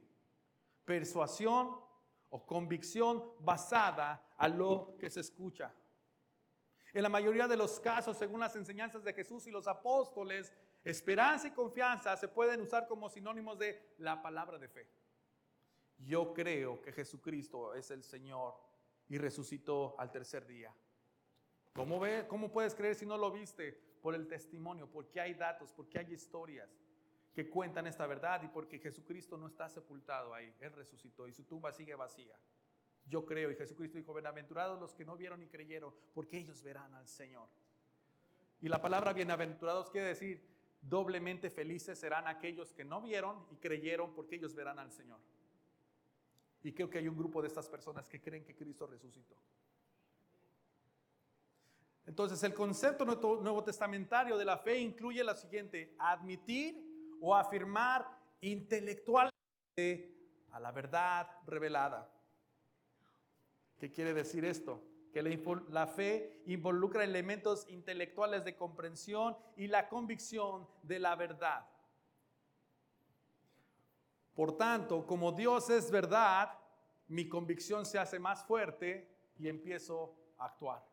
persuasión 0.85 1.75
o 2.29 2.45
convicción 2.45 3.25
basada 3.41 4.23
a 4.37 4.47
lo 4.47 4.95
que 4.99 5.09
se 5.09 5.21
escucha. 5.21 5.73
En 6.93 7.03
la 7.03 7.09
mayoría 7.09 7.49
de 7.49 7.57
los 7.57 7.81
casos, 7.81 8.19
según 8.19 8.41
las 8.41 8.57
enseñanzas 8.57 9.03
de 9.03 9.15
Jesús 9.15 9.47
y 9.47 9.51
los 9.51 9.67
apóstoles, 9.67 10.53
esperanza 10.85 11.49
y 11.49 11.53
confianza 11.53 12.15
se 12.19 12.29
pueden 12.29 12.61
usar 12.61 12.87
como 12.89 13.09
sinónimos 13.09 13.59
de 13.59 13.95
la 13.97 14.21
palabra 14.21 14.59
de 14.59 14.69
fe. 14.69 14.87
Yo 15.97 16.35
creo 16.35 16.83
que 16.83 16.93
Jesucristo 16.93 17.73
es 17.73 17.91
el 17.91 18.03
Señor 18.03 18.55
y 19.09 19.17
resucitó 19.17 19.95
al 19.99 20.11
tercer 20.11 20.47
día. 20.47 20.75
¿Cómo, 21.73 21.99
ve, 21.99 22.27
¿Cómo 22.29 22.51
puedes 22.51 22.75
creer 22.75 22.95
si 22.95 23.07
no 23.07 23.17
lo 23.17 23.31
viste? 23.31 23.73
Por 24.03 24.15
el 24.15 24.27
testimonio, 24.27 24.89
porque 24.91 25.21
hay 25.21 25.35
datos, 25.35 25.73
porque 25.73 25.99
hay 25.99 26.13
historias 26.13 26.71
que 27.33 27.49
cuentan 27.49 27.87
esta 27.87 28.07
verdad 28.07 28.43
y 28.43 28.49
porque 28.49 28.79
Jesucristo 28.79 29.39
no 29.39 29.47
está 29.47 29.69
sepultado 29.69 30.35
ahí, 30.35 30.55
Él 30.61 30.73
resucitó 30.73 31.27
y 31.27 31.33
su 31.33 31.45
tumba 31.45 31.73
sigue 31.73 31.95
vacía. 31.95 32.37
Yo 33.07 33.25
creo 33.25 33.51
y 33.51 33.57
Jesucristo 33.57 33.99
dijo, 33.99 34.13
bienaventurados 34.13 34.79
los 34.79 34.95
que 34.95 35.05
no 35.05 35.17
vieron 35.17 35.43
y 35.43 35.47
creyeron, 35.47 35.95
porque 36.15 36.39
ellos 36.39 36.63
verán 36.63 36.95
al 36.95 37.09
Señor. 37.09 37.49
Y 38.61 38.69
la 38.69 38.81
palabra 38.81 39.13
bienaventurados 39.13 39.91
quiere 39.91 40.09
decir, 40.09 40.47
doblemente 40.83 41.51
felices 41.51 41.99
serán 41.99 42.29
aquellos 42.29 42.73
que 42.73 42.85
no 42.85 43.01
vieron 43.01 43.45
y 43.51 43.57
creyeron, 43.57 44.15
porque 44.15 44.37
ellos 44.37 44.55
verán 44.55 44.79
al 44.79 44.93
Señor. 44.93 45.19
Y 46.63 46.73
creo 46.73 46.89
que 46.89 46.99
hay 46.99 47.09
un 47.09 47.17
grupo 47.17 47.43
de 47.43 47.49
estas 47.49 47.69
personas 47.69 48.09
que 48.09 48.21
creen 48.21 48.45
que 48.45 48.55
Cristo 48.55 48.87
resucitó. 48.87 49.37
Entonces, 52.07 52.43
el 52.43 52.53
concepto 52.53 53.05
nuevo 53.05 53.63
testamentario 53.63 54.37
de 54.37 54.45
la 54.45 54.59
fe 54.59 54.79
incluye 54.79 55.23
la 55.23 55.37
siguiente, 55.37 55.95
admitir 55.99 57.17
o 57.21 57.35
afirmar 57.35 58.07
intelectualmente 58.41 59.33
a 60.51 60.61
la 60.61 60.73
verdad 60.73 61.29
revelada. 61.47 62.11
¿Qué 63.79 63.91
quiere 63.91 64.15
decir 64.15 64.45
esto? 64.45 64.83
Que 65.13 65.23
la, 65.23 65.87
fe 65.87 66.43
involucra 66.47 67.05
elementos 67.05 67.69
intelectuales 67.69 68.45
de 68.45 68.57
comprensión 68.57 69.37
y 69.57 69.67
la 69.67 69.89
convicción 69.89 70.67
de 70.83 70.99
la 70.99 71.17
verdad. 71.17 71.67
Por 74.35 74.57
tanto, 74.57 75.07
como 75.07 75.33
Dios 75.33 75.69
es 75.69 75.91
verdad, 75.91 76.59
mi 77.09 77.29
convicción 77.29 77.85
se 77.85 77.99
hace 77.99 78.19
más 78.19 78.45
fuerte 78.45 79.09
y 79.39 79.49
empiezo 79.49 80.17
a 80.39 80.47
actuar. 80.47 80.92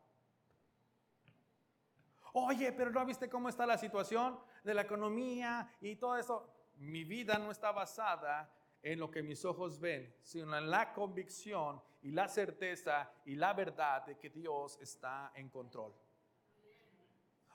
Oye, 2.32 2.72
pero 2.72 2.90
no 2.90 3.04
viste 3.04 3.28
cómo 3.28 3.48
está 3.48 3.66
la 3.66 3.78
situación 3.78 4.38
de 4.62 4.74
la 4.74 4.82
economía 4.82 5.68
y 5.80 5.96
todo 5.96 6.16
eso. 6.16 6.52
Mi 6.76 7.04
vida 7.04 7.38
no 7.38 7.50
está 7.50 7.72
basada 7.72 8.52
en 8.82 8.98
lo 8.98 9.10
que 9.10 9.22
mis 9.22 9.44
ojos 9.44 9.78
ven, 9.78 10.14
sino 10.22 10.56
en 10.56 10.70
la 10.70 10.92
convicción 10.92 11.82
y 12.02 12.12
la 12.12 12.28
certeza 12.28 13.12
y 13.24 13.34
la 13.34 13.52
verdad 13.52 14.06
de 14.06 14.16
que 14.18 14.30
Dios 14.30 14.78
está 14.80 15.32
en 15.34 15.50
control. 15.50 15.94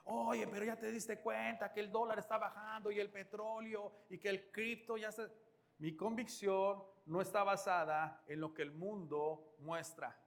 Oye, 0.08 0.48
pero 0.48 0.66
ya 0.66 0.76
te 0.76 0.92
diste 0.92 1.20
cuenta 1.20 1.72
que 1.72 1.80
el 1.80 1.92
dólar 1.92 2.20
está 2.20 2.38
bajando 2.38 2.92
y 2.92 3.00
el 3.00 3.10
petróleo 3.10 3.92
y 4.10 4.20
que 4.20 4.30
el 4.30 4.52
cripto 4.52 4.98
ya 4.98 5.12
se... 5.12 5.28
Mi 5.80 5.96
convicción 5.96 6.84
no 7.08 7.22
está 7.22 7.44
basada 7.44 8.24
en 8.28 8.40
lo 8.40 8.54
que 8.54 8.62
el 8.62 8.72
mundo 8.72 9.56
muestra, 9.60 10.18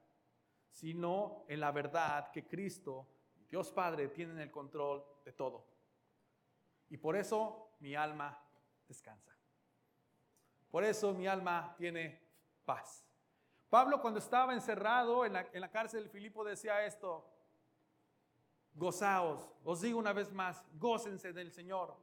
sino 0.71 1.45
en 1.49 1.61
la 1.61 1.71
verdad 1.71 2.31
que 2.33 2.47
Cristo, 2.47 3.07
Dios 3.49 3.71
Padre, 3.73 4.09
tiene 4.09 4.43
el 4.43 4.51
control 4.51 5.05
de 5.25 5.33
todo. 5.33 5.65
Y 6.91 6.97
por 6.97 7.17
eso 7.17 7.73
mi 7.81 7.95
alma 7.95 8.43
descansa. 8.87 9.37
Por 10.71 10.85
eso 10.85 11.13
mi 11.15 11.27
alma 11.27 11.75
tiene 11.79 12.21
paz. 12.65 13.05
Pablo 13.71 14.01
cuando 14.01 14.19
estaba 14.19 14.55
encerrado 14.55 15.25
en 15.25 15.33
la, 15.35 15.47
en 15.53 15.61
la 15.61 15.71
cárcel 15.71 16.05
de 16.05 16.11
Filipo 16.11 16.45
decía 16.45 16.85
esto, 16.85 17.27
gozaos, 18.75 19.51
os 19.65 19.81
digo 19.81 19.99
una 19.99 20.13
vez 20.13 20.33
más, 20.33 20.65
gócense 20.79 21.33
del 21.33 21.53
Señor, 21.53 21.95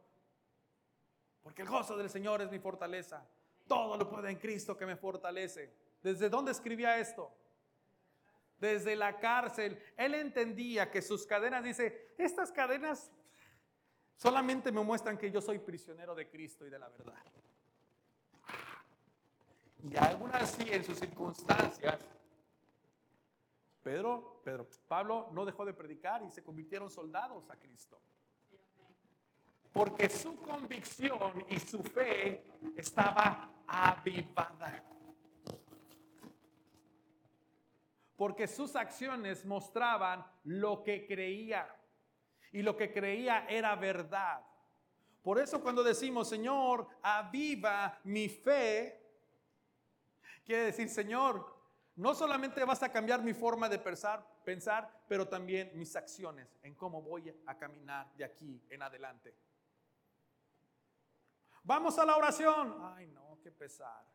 porque 1.42 1.62
el 1.62 1.70
gozo 1.70 1.96
del 1.96 2.10
Señor 2.10 2.42
es 2.42 2.52
mi 2.52 2.60
fortaleza. 2.60 3.24
Todo 3.68 3.98
lo 3.98 4.10
puede 4.10 4.32
en 4.32 4.38
Cristo 4.38 4.78
que 4.78 4.86
me 4.86 4.96
fortalece. 4.96 5.72
¿Desde 6.02 6.30
dónde 6.30 6.52
escribía 6.52 6.98
esto? 7.00 7.32
Desde 8.66 8.96
la 8.96 9.20
cárcel. 9.20 9.80
Él 9.96 10.16
entendía 10.16 10.90
que 10.90 11.04
sus 11.04 11.28
cadenas, 11.28 11.64
dice, 11.64 12.16
estas 12.18 12.52
cadenas 12.52 13.12
solamente 14.16 14.72
me 14.72 14.82
muestran 14.82 15.20
que 15.20 15.30
yo 15.30 15.40
soy 15.40 15.60
prisionero 15.60 16.16
de 16.16 16.28
Cristo 16.28 16.66
y 16.66 16.72
de 16.72 16.80
la 16.80 16.90
verdad. 16.90 17.14
Y 19.84 19.96
aún 19.98 20.32
así, 20.34 20.68
en 20.72 20.84
sus 20.84 20.98
circunstancias, 20.98 22.00
Pedro, 23.84 24.42
Pedro, 24.44 24.68
Pablo 24.88 25.30
no 25.32 25.46
dejó 25.46 25.64
de 25.64 25.76
predicar 25.76 26.24
y 26.24 26.32
se 26.32 26.44
convirtieron 26.44 26.90
soldados 26.90 27.48
a 27.52 27.56
Cristo. 27.58 28.02
Porque 29.72 30.10
su 30.10 30.38
convicción 30.38 31.46
y 31.50 31.60
su 31.60 31.84
fe 31.84 32.44
estaba 32.76 33.62
avivada. 33.68 34.95
Porque 38.16 38.48
sus 38.48 38.76
acciones 38.76 39.46
mostraban 39.46 40.26
lo 40.44 40.84
que 40.84 41.06
creía. 41.06 41.68
Y 42.52 42.62
lo 42.62 42.78
que 42.78 42.92
creía 42.92 43.46
era 43.48 43.76
verdad. 43.76 44.42
Por 45.22 45.40
eso 45.40 45.62
cuando 45.62 45.84
decimos, 45.84 46.30
Señor, 46.30 46.88
aviva 47.02 48.00
mi 48.04 48.30
fe, 48.30 49.02
quiere 50.46 50.66
decir, 50.66 50.88
Señor, 50.88 51.56
no 51.96 52.14
solamente 52.14 52.64
vas 52.64 52.84
a 52.84 52.92
cambiar 52.92 53.24
mi 53.24 53.34
forma 53.34 53.68
de 53.68 53.80
pensar, 53.80 54.24
pensar, 54.44 55.04
pero 55.08 55.28
también 55.28 55.72
mis 55.74 55.96
acciones 55.96 56.60
en 56.62 56.76
cómo 56.76 57.02
voy 57.02 57.34
a 57.48 57.58
caminar 57.58 58.14
de 58.16 58.24
aquí 58.24 58.62
en 58.70 58.84
adelante. 58.84 59.36
Vamos 61.64 61.98
a 61.98 62.06
la 62.06 62.16
oración. 62.16 62.78
Ay, 62.96 63.08
no, 63.08 63.40
qué 63.42 63.52
pesar. 63.52 64.06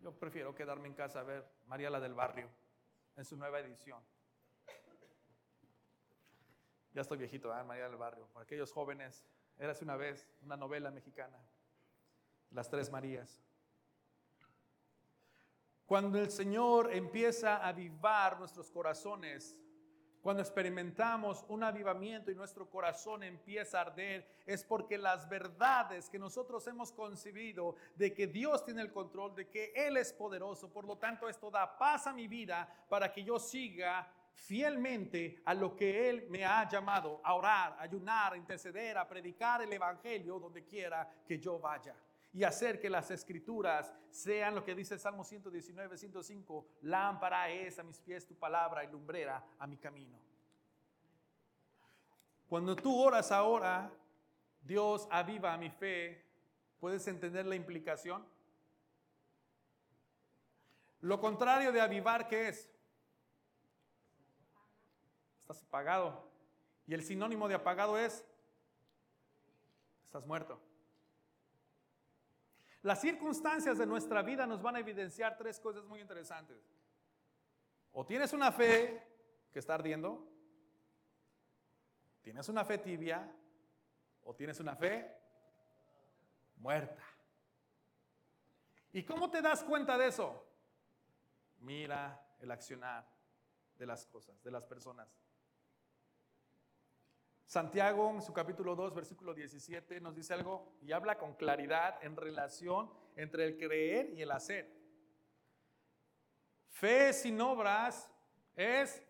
Yo 0.00 0.12
prefiero 0.12 0.54
quedarme 0.54 0.88
en 0.88 0.94
casa 0.94 1.20
a 1.20 1.22
ver 1.24 1.44
María 1.66 1.90
la 1.90 2.00
del 2.00 2.14
Barrio 2.14 2.48
en 3.16 3.24
su 3.24 3.36
nueva 3.36 3.60
edición. 3.60 4.02
Ya 6.92 7.02
estoy 7.02 7.18
viejito, 7.18 7.56
¿eh? 7.56 7.62
María 7.64 7.88
del 7.88 7.96
Barrio. 7.96 8.26
Para 8.28 8.44
aquellos 8.44 8.72
jóvenes, 8.72 9.24
érase 9.58 9.84
una 9.84 9.96
vez 9.96 10.26
una 10.42 10.56
novela 10.56 10.90
mexicana, 10.90 11.38
Las 12.50 12.70
Tres 12.70 12.90
Marías. 12.90 13.42
Cuando 15.84 16.18
el 16.18 16.30
Señor 16.30 16.92
empieza 16.92 17.56
a 17.56 17.68
avivar 17.68 18.38
nuestros 18.38 18.70
corazones, 18.70 19.56
cuando 20.26 20.42
experimentamos 20.42 21.44
un 21.46 21.62
avivamiento 21.62 22.32
y 22.32 22.34
nuestro 22.34 22.68
corazón 22.68 23.22
empieza 23.22 23.78
a 23.78 23.82
arder, 23.82 24.26
es 24.44 24.64
porque 24.64 24.98
las 24.98 25.28
verdades 25.28 26.10
que 26.10 26.18
nosotros 26.18 26.66
hemos 26.66 26.90
concebido 26.90 27.76
de 27.94 28.12
que 28.12 28.26
Dios 28.26 28.64
tiene 28.64 28.82
el 28.82 28.90
control, 28.90 29.36
de 29.36 29.48
que 29.48 29.72
Él 29.76 29.96
es 29.96 30.12
poderoso, 30.12 30.68
por 30.72 30.84
lo 30.84 30.98
tanto 30.98 31.28
esto 31.28 31.48
da 31.48 31.78
paz 31.78 32.08
a 32.08 32.12
mi 32.12 32.26
vida 32.26 32.68
para 32.88 33.12
que 33.12 33.22
yo 33.22 33.38
siga 33.38 34.12
fielmente 34.32 35.42
a 35.44 35.54
lo 35.54 35.76
que 35.76 36.10
Él 36.10 36.26
me 36.28 36.44
ha 36.44 36.68
llamado, 36.68 37.20
a 37.22 37.34
orar, 37.34 37.76
a 37.78 37.82
ayunar, 37.82 38.32
a 38.32 38.36
interceder, 38.36 38.98
a 38.98 39.06
predicar 39.06 39.62
el 39.62 39.72
Evangelio 39.72 40.40
donde 40.40 40.64
quiera 40.64 41.08
que 41.24 41.38
yo 41.38 41.60
vaya 41.60 41.94
y 42.36 42.44
hacer 42.44 42.78
que 42.78 42.90
las 42.90 43.10
escrituras 43.10 43.90
sean 44.10 44.54
lo 44.54 44.62
que 44.62 44.74
dice 44.74 44.98
Salmo 44.98 45.24
119, 45.24 45.96
105, 45.96 46.68
lámpara 46.82 47.48
es 47.48 47.78
a 47.78 47.82
mis 47.82 47.98
pies 47.98 48.26
tu 48.26 48.34
palabra 48.34 48.84
y 48.84 48.88
lumbrera 48.88 49.42
a 49.58 49.66
mi 49.66 49.78
camino. 49.78 50.20
Cuando 52.46 52.76
tú 52.76 52.94
oras 52.94 53.32
ahora, 53.32 53.90
Dios 54.60 55.08
aviva 55.10 55.56
mi 55.56 55.70
fe, 55.70 56.26
¿puedes 56.78 57.08
entender 57.08 57.46
la 57.46 57.56
implicación? 57.56 58.22
Lo 61.00 61.18
contrario 61.18 61.72
de 61.72 61.80
avivar, 61.80 62.28
¿qué 62.28 62.48
es? 62.48 62.70
Estás 65.40 65.62
apagado. 65.62 66.28
Y 66.86 66.92
el 66.92 67.02
sinónimo 67.02 67.48
de 67.48 67.54
apagado 67.54 67.96
es, 67.96 68.26
estás 70.04 70.26
muerto. 70.26 70.60
Las 72.86 73.00
circunstancias 73.00 73.78
de 73.78 73.84
nuestra 73.84 74.22
vida 74.22 74.46
nos 74.46 74.62
van 74.62 74.76
a 74.76 74.78
evidenciar 74.78 75.36
tres 75.36 75.58
cosas 75.58 75.84
muy 75.86 76.00
interesantes. 76.00 76.72
O 77.90 78.06
tienes 78.06 78.32
una 78.32 78.52
fe 78.52 79.04
que 79.50 79.58
está 79.58 79.74
ardiendo, 79.74 80.24
tienes 82.22 82.48
una 82.48 82.64
fe 82.64 82.78
tibia, 82.78 83.28
o 84.22 84.36
tienes 84.36 84.60
una 84.60 84.76
fe 84.76 85.12
muerta. 86.58 87.02
¿Y 88.92 89.02
cómo 89.02 89.32
te 89.32 89.42
das 89.42 89.64
cuenta 89.64 89.98
de 89.98 90.06
eso? 90.06 90.46
Mira 91.58 92.24
el 92.38 92.52
accionar 92.52 93.04
de 93.76 93.84
las 93.84 94.06
cosas, 94.06 94.40
de 94.44 94.50
las 94.52 94.64
personas. 94.64 95.08
Santiago 97.46 98.10
en 98.10 98.22
su 98.22 98.32
capítulo 98.32 98.74
2, 98.74 98.92
versículo 98.92 99.32
17 99.32 100.00
nos 100.00 100.16
dice 100.16 100.34
algo 100.34 100.74
y 100.82 100.90
habla 100.90 101.16
con 101.16 101.34
claridad 101.34 102.02
en 102.02 102.16
relación 102.16 102.90
entre 103.14 103.44
el 103.44 103.56
creer 103.56 104.10
y 104.14 104.22
el 104.22 104.32
hacer. 104.32 104.68
Fe 106.68 107.12
sin 107.12 107.40
obras 107.40 108.12
es... 108.56 109.00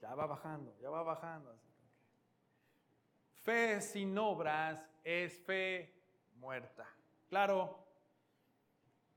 Ya 0.00 0.12
va 0.16 0.26
bajando, 0.26 0.76
ya 0.80 0.90
va 0.90 1.04
bajando. 1.04 1.56
Fe 3.44 3.80
sin 3.80 4.18
obras 4.18 4.84
es 5.04 5.38
fe 5.44 5.94
muerta. 6.34 6.88
Claro, 7.28 7.86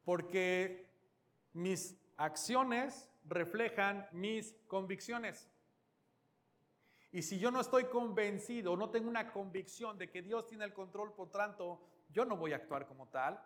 porque 0.03 0.87
mis 1.53 1.99
acciones 2.15 3.09
reflejan 3.23 4.07
mis 4.11 4.53
convicciones. 4.67 5.49
Y 7.15 7.21
si 7.21 7.39
yo 7.39 7.49
no 7.49 7.61
estoy 7.61 7.85
convencido, 7.85 8.75
no 8.75 8.89
tengo 8.89 9.07
una 9.07 9.31
convicción 9.31 9.97
de 9.97 10.09
que 10.09 10.21
Dios 10.21 10.47
tiene 10.47 10.65
el 10.65 10.73
control, 10.73 11.13
por 11.13 11.31
tanto, 11.31 11.79
yo 12.09 12.25
no 12.25 12.35
voy 12.35 12.51
a 12.51 12.57
actuar 12.57 12.85
como 12.85 13.07
tal. 13.07 13.41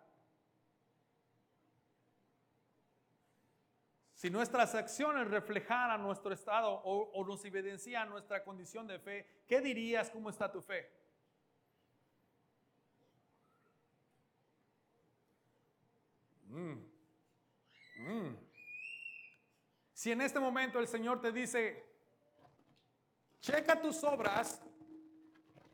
Si 4.12 4.28
nuestras 4.28 4.74
acciones 4.74 5.28
reflejaran 5.28 6.02
nuestro 6.02 6.32
estado 6.32 6.82
o, 6.82 7.24
nos 7.24 7.44
evidencian 7.44 8.10
nuestra 8.10 8.42
condición 8.42 8.88
de 8.88 8.98
fe, 8.98 9.44
¿qué 9.46 9.60
dirías 9.60 10.10
cómo 10.10 10.30
está 10.30 10.50
tu 10.50 10.60
fe? 10.60 10.90
Mm. 16.48 16.72
Mm. 17.98 18.36
Si 19.92 20.10
en 20.10 20.22
este 20.22 20.40
momento 20.40 20.80
el 20.80 20.88
Señor 20.88 21.20
te 21.20 21.30
dice, 21.30 21.89
Checa 23.40 23.80
tus 23.80 24.04
obras, 24.04 24.60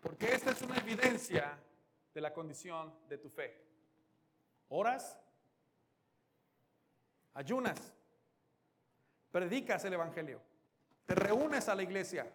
porque 0.00 0.33
esta 0.33 0.52
es 0.52 0.62
una 0.62 0.76
evidencia 0.79 1.59
de 2.14 2.20
la 2.20 2.33
condición 2.33 2.94
de 3.09 3.18
tu 3.18 3.29
fe. 3.29 3.61
Oras, 4.68 5.18
ayunas, 7.35 7.92
predicas 9.33 9.85
el 9.85 9.94
Evangelio, 9.94 10.40
te 11.05 11.14
reúnes 11.14 11.68
a 11.68 11.74
la 11.74 11.83
iglesia, 11.83 12.33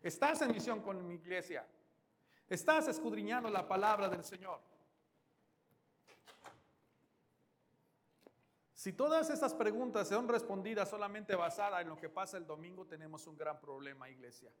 estás 0.00 0.42
en 0.42 0.52
misión 0.52 0.80
con 0.80 1.06
mi 1.06 1.14
iglesia, 1.14 1.66
estás 2.48 2.88
escudriñando 2.88 3.50
la 3.50 3.66
palabra 3.66 4.08
del 4.08 4.24
Señor. 4.24 4.60
Si 8.78 8.92
todas 8.92 9.28
estas 9.28 9.54
preguntas 9.54 10.06
son 10.06 10.28
respondidas 10.28 10.88
solamente 10.88 11.34
basada 11.34 11.80
en 11.80 11.88
lo 11.88 11.96
que 11.96 12.08
pasa 12.08 12.36
el 12.36 12.46
domingo, 12.46 12.86
tenemos 12.86 13.26
un 13.26 13.36
gran 13.36 13.58
problema, 13.58 14.08
iglesia. 14.08 14.52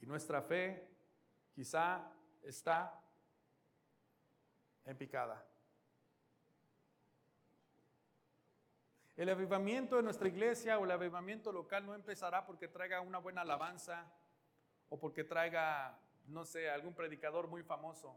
Y 0.00 0.06
nuestra 0.06 0.42
fe 0.42 0.90
quizá 1.54 2.10
está 2.42 3.00
en 4.84 4.98
picada. 4.98 5.46
El 9.16 9.28
avivamiento 9.28 9.94
de 9.94 10.02
nuestra 10.02 10.26
iglesia 10.26 10.80
o 10.80 10.84
el 10.84 10.90
avivamiento 10.90 11.52
local 11.52 11.86
no 11.86 11.94
empezará 11.94 12.44
porque 12.44 12.66
traiga 12.66 13.00
una 13.00 13.18
buena 13.18 13.42
alabanza 13.42 14.12
o 14.88 14.98
porque 14.98 15.22
traiga, 15.22 15.96
no 16.26 16.44
sé, 16.44 16.68
algún 16.68 16.92
predicador 16.92 17.46
muy 17.46 17.62
famoso. 17.62 18.16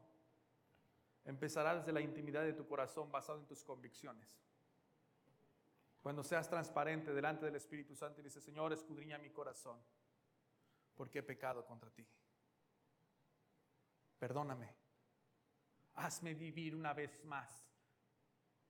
Empezará 1.27 1.75
desde 1.75 1.91
la 1.91 1.99
intimidad 1.99 2.43
de 2.43 2.53
tu 2.53 2.65
corazón 2.65 3.11
basado 3.11 3.39
en 3.39 3.45
tus 3.45 3.61
convicciones. 3.61 4.39
Cuando 6.01 6.23
seas 6.23 6.49
transparente 6.49 7.13
delante 7.13 7.45
del 7.45 7.55
Espíritu 7.55 7.95
Santo 7.97 8.21
y 8.21 8.23
dices, 8.23 8.41
Señor, 8.41 8.71
escudriña 8.71 9.17
mi 9.17 9.29
corazón, 9.29 9.77
porque 10.95 11.19
he 11.19 11.23
pecado 11.23 11.65
contra 11.65 11.91
ti. 11.91 12.07
Perdóname. 14.17 14.73
Hazme 15.95 16.33
vivir 16.33 16.73
una 16.73 16.93
vez 16.93 17.21
más. 17.25 17.67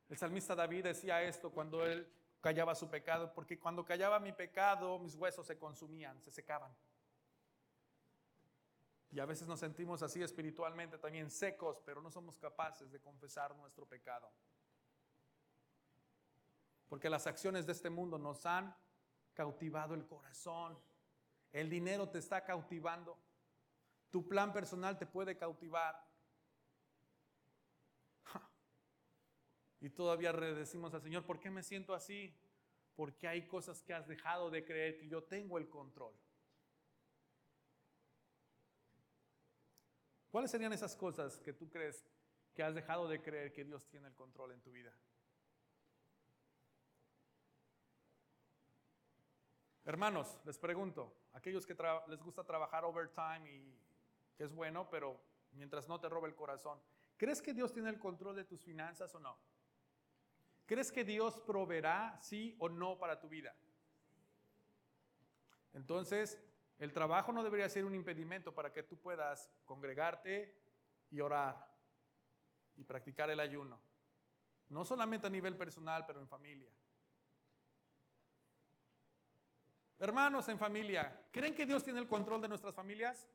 El 0.10 0.18
salmista 0.18 0.56
David 0.56 0.86
decía 0.86 1.22
esto 1.22 1.52
cuando 1.52 1.86
él 1.86 2.12
callaba 2.42 2.74
su 2.74 2.90
pecado, 2.90 3.32
porque 3.36 3.60
cuando 3.60 3.86
callaba 3.86 4.20
mi 4.20 4.34
pecado, 4.34 4.98
mis 4.98 5.14
huesos 5.14 5.46
se 5.46 5.60
consumían, 5.60 6.20
se 6.24 6.32
secaban. 6.32 6.76
Y 9.12 9.20
a 9.20 9.26
veces 9.26 9.48
nos 9.48 9.60
sentimos 9.60 10.04
así 10.04 10.22
espiritualmente 10.22 10.98
también 10.98 11.30
secos, 11.30 11.82
pero 11.86 12.02
no 12.02 12.12
somos 12.12 12.38
capaces 12.38 12.92
de 12.92 13.00
confesar 13.00 13.56
nuestro 13.56 13.86
pecado. 13.86 14.30
Porque 16.90 17.10
las 17.10 17.28
acciones 17.28 17.66
de 17.66 17.72
este 17.72 17.90
mundo 17.90 18.18
nos 18.18 18.46
han 18.46 18.76
cautivado 19.34 19.94
el 19.94 20.06
corazón. 20.06 20.78
El 21.52 21.70
dinero 21.70 22.10
te 22.10 22.20
está 22.20 22.44
cautivando. 22.44 23.18
Tu 24.10 24.28
plan 24.28 24.52
personal 24.52 24.98
te 24.98 25.06
puede 25.06 25.38
cautivar. 25.38 26.06
Y 29.80 29.90
todavía 29.90 30.34
decimos 30.34 30.94
al 30.94 31.02
Señor, 31.02 31.26
¿por 31.26 31.40
qué 31.40 31.50
me 31.50 31.62
siento 31.62 31.94
así? 31.94 32.36
Porque 32.96 33.28
hay 33.28 33.48
cosas 33.48 33.84
que 33.84 33.94
has 33.94 34.08
dejado 34.08 34.50
de 34.50 34.66
creer 34.66 34.98
que 34.98 35.08
yo 35.08 35.24
tengo 35.24 35.58
el 35.58 35.70
control. 35.70 36.16
¿Cuáles 40.38 40.52
serían 40.52 40.72
esas 40.72 40.96
cosas 40.96 41.40
que 41.40 41.52
tú 41.52 41.68
crees 41.68 42.06
que 42.54 42.62
has 42.62 42.76
dejado 42.76 43.08
de 43.08 43.20
creer 43.24 43.52
que 43.52 43.66
Dios 43.66 43.88
tiene 43.88 44.08
el 44.08 44.14
control 44.14 44.52
en 44.52 44.62
tu 44.62 44.72
vida? 44.72 44.94
Hermanos, 49.84 50.40
les 50.46 50.60
pregunto, 50.60 51.12
aquellos 51.34 51.66
que 51.66 51.76
les 52.10 52.22
gusta 52.22 52.44
trabajar 52.44 52.86
overtime 52.86 53.52
y 53.52 53.82
que 54.36 54.44
es 54.44 54.54
bueno, 54.54 54.88
pero 54.92 55.20
mientras 55.54 55.88
no 55.88 56.00
te 56.00 56.08
robe 56.08 56.28
el 56.28 56.36
corazón, 56.36 56.80
¿crees 57.18 57.42
que 57.42 57.56
Dios 57.56 57.74
tiene 57.74 57.90
el 57.90 57.98
control 57.98 58.36
de 58.36 58.44
tus 58.44 58.62
finanzas 58.62 59.16
o 59.16 59.20
no? 59.20 59.40
¿Crees 60.68 60.92
que 60.92 61.04
Dios 61.04 61.40
proveerá 61.40 62.16
sí 62.22 62.56
o 62.60 62.70
no 62.70 63.00
para 63.00 63.20
tu 63.20 63.28
vida? 63.28 63.56
Entonces, 65.74 66.40
el 66.80 66.94
trabajo 66.94 67.32
no 67.32 67.44
debería 67.44 67.70
ser 67.70 67.86
un 67.86 67.96
impedimento 67.96 68.54
para 68.54 68.72
que 68.72 68.84
tú 68.84 68.98
puedas 68.98 69.50
congregarte 69.66 70.56
y 71.10 71.20
orar 71.20 71.56
y 72.76 72.84
practicar 72.84 73.30
el 73.30 73.40
ayuno. 73.40 73.80
No 74.70 74.86
solamente 74.86 75.28
a 75.28 75.30
nivel 75.30 75.56
personal, 75.56 76.06
pero 76.06 76.20
en 76.20 76.28
familia. 76.28 76.70
Hermanos 80.00 80.48
en 80.50 80.60
familia, 80.60 81.28
¿creen 81.32 81.56
que 81.56 81.66
Dios 81.66 81.84
tiene 81.84 82.00
el 82.00 82.08
control 82.08 82.42
de 82.42 82.48
nuestras 82.48 82.76
familias? 82.76 83.28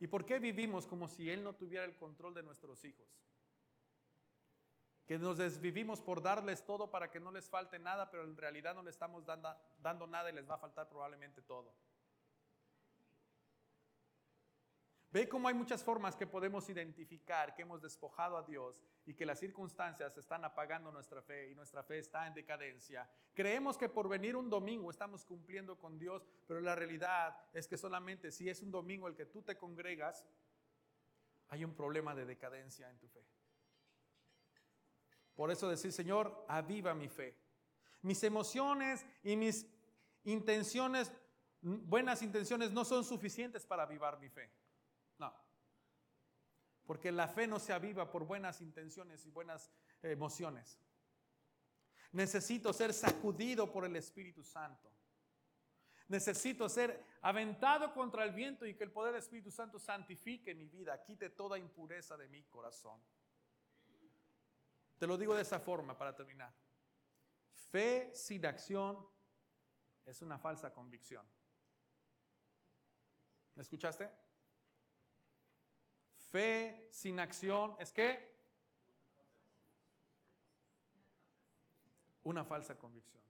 ¿Y 0.00 0.06
por 0.06 0.24
qué 0.24 0.38
vivimos 0.38 0.86
como 0.86 1.08
si 1.08 1.30
Él 1.30 1.44
no 1.44 1.54
tuviera 1.54 1.84
el 1.84 1.96
control 1.96 2.32
de 2.32 2.42
nuestros 2.42 2.82
hijos? 2.84 3.06
Que 5.06 5.18
nos 5.18 5.38
desvivimos 5.38 6.00
por 6.00 6.22
darles 6.22 6.64
todo 6.64 6.90
para 6.90 7.10
que 7.10 7.20
no 7.20 7.30
les 7.30 7.48
falte 7.48 7.78
nada, 7.78 8.10
pero 8.10 8.24
en 8.24 8.36
realidad 8.36 8.74
no 8.74 8.82
les 8.82 8.94
estamos 8.94 9.24
dando, 9.24 9.54
dando 9.78 10.06
nada 10.06 10.30
y 10.30 10.34
les 10.34 10.48
va 10.48 10.54
a 10.54 10.58
faltar 10.58 10.88
probablemente 10.88 11.42
todo. 11.42 11.74
Ve 15.14 15.28
cómo 15.28 15.46
hay 15.46 15.54
muchas 15.54 15.84
formas 15.84 16.16
que 16.16 16.26
podemos 16.26 16.68
identificar 16.68 17.54
que 17.54 17.62
hemos 17.62 17.80
despojado 17.80 18.36
a 18.36 18.42
Dios 18.42 18.82
y 19.06 19.14
que 19.14 19.24
las 19.24 19.38
circunstancias 19.38 20.16
están 20.18 20.44
apagando 20.44 20.90
nuestra 20.90 21.22
fe 21.22 21.50
y 21.50 21.54
nuestra 21.54 21.84
fe 21.84 21.98
está 21.98 22.26
en 22.26 22.34
decadencia. 22.34 23.08
Creemos 23.32 23.78
que 23.78 23.88
por 23.88 24.08
venir 24.08 24.34
un 24.34 24.50
domingo 24.50 24.90
estamos 24.90 25.24
cumpliendo 25.24 25.78
con 25.78 26.00
Dios, 26.00 26.26
pero 26.48 26.60
la 26.60 26.74
realidad 26.74 27.36
es 27.52 27.68
que 27.68 27.76
solamente 27.76 28.32
si 28.32 28.48
es 28.48 28.60
un 28.60 28.72
domingo 28.72 29.06
el 29.06 29.14
que 29.14 29.26
tú 29.26 29.40
te 29.42 29.56
congregas, 29.56 30.26
hay 31.46 31.64
un 31.64 31.76
problema 31.76 32.12
de 32.16 32.24
decadencia 32.24 32.90
en 32.90 32.98
tu 32.98 33.06
fe. 33.06 33.24
Por 35.34 35.50
eso 35.50 35.68
decir, 35.68 35.92
Señor, 35.92 36.44
aviva 36.48 36.94
mi 36.94 37.08
fe. 37.08 37.36
Mis 38.02 38.22
emociones 38.22 39.04
y 39.22 39.36
mis 39.36 39.66
intenciones, 40.24 41.12
buenas 41.60 42.22
intenciones, 42.22 42.70
no 42.70 42.84
son 42.84 43.04
suficientes 43.04 43.66
para 43.66 43.84
avivar 43.84 44.18
mi 44.20 44.28
fe. 44.28 44.50
No. 45.18 45.34
Porque 46.84 47.10
la 47.10 47.28
fe 47.28 47.46
no 47.46 47.58
se 47.58 47.72
aviva 47.72 48.10
por 48.10 48.24
buenas 48.24 48.60
intenciones 48.60 49.24
y 49.26 49.30
buenas 49.30 49.70
emociones. 50.02 50.78
Necesito 52.12 52.72
ser 52.72 52.92
sacudido 52.92 53.72
por 53.72 53.84
el 53.84 53.96
Espíritu 53.96 54.44
Santo. 54.44 54.92
Necesito 56.08 56.68
ser 56.68 57.02
aventado 57.22 57.92
contra 57.92 58.24
el 58.24 58.32
viento 58.32 58.66
y 58.66 58.74
que 58.74 58.84
el 58.84 58.92
poder 58.92 59.14
del 59.14 59.22
Espíritu 59.22 59.50
Santo 59.50 59.78
santifique 59.78 60.54
mi 60.54 60.68
vida, 60.68 61.02
quite 61.02 61.30
toda 61.30 61.58
impureza 61.58 62.16
de 62.16 62.28
mi 62.28 62.44
corazón. 62.44 63.00
Te 64.98 65.06
lo 65.06 65.16
digo 65.16 65.34
de 65.34 65.42
esa 65.42 65.58
forma 65.58 65.96
para 65.96 66.14
terminar. 66.14 66.52
Fe 67.70 68.14
sin 68.14 68.46
acción 68.46 69.06
es 70.04 70.22
una 70.22 70.38
falsa 70.38 70.72
convicción. 70.72 71.26
¿Me 73.54 73.62
escuchaste? 73.62 74.10
Fe 76.30 76.88
sin 76.90 77.20
acción 77.20 77.76
es 77.78 77.92
qué? 77.92 78.34
Una 82.24 82.44
falsa 82.44 82.76
convicción. 82.76 83.22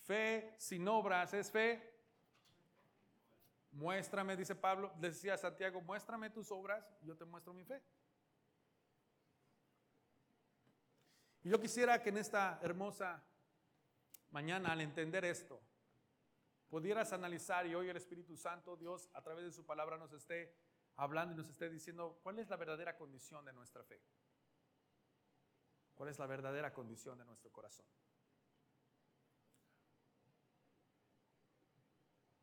Fe 0.00 0.54
sin 0.58 0.86
obras 0.88 1.34
es 1.34 1.50
fe. 1.50 1.94
Muéstrame, 3.72 4.36
dice 4.36 4.54
Pablo, 4.54 4.92
decía 4.96 5.36
Santiago, 5.36 5.80
muéstrame 5.82 6.30
tus 6.30 6.50
obras, 6.50 6.84
yo 7.02 7.16
te 7.16 7.24
muestro 7.24 7.52
mi 7.52 7.64
fe. 7.64 7.82
Y 11.46 11.48
yo 11.48 11.60
quisiera 11.60 12.02
que 12.02 12.08
en 12.08 12.16
esta 12.16 12.58
hermosa 12.60 13.22
mañana, 14.30 14.72
al 14.72 14.80
entender 14.80 15.24
esto, 15.24 15.62
pudieras 16.68 17.12
analizar 17.12 17.64
y 17.68 17.74
hoy 17.76 17.88
el 17.88 17.96
Espíritu 17.96 18.36
Santo, 18.36 18.76
Dios, 18.76 19.08
a 19.12 19.22
través 19.22 19.44
de 19.44 19.52
su 19.52 19.64
palabra 19.64 19.96
nos 19.96 20.12
esté 20.12 20.52
hablando 20.96 21.34
y 21.34 21.36
nos 21.36 21.48
esté 21.48 21.70
diciendo 21.70 22.18
cuál 22.24 22.40
es 22.40 22.50
la 22.50 22.56
verdadera 22.56 22.96
condición 22.96 23.44
de 23.44 23.52
nuestra 23.52 23.84
fe. 23.84 24.02
¿Cuál 25.94 26.08
es 26.08 26.18
la 26.18 26.26
verdadera 26.26 26.74
condición 26.74 27.16
de 27.16 27.24
nuestro 27.24 27.52
corazón? 27.52 27.86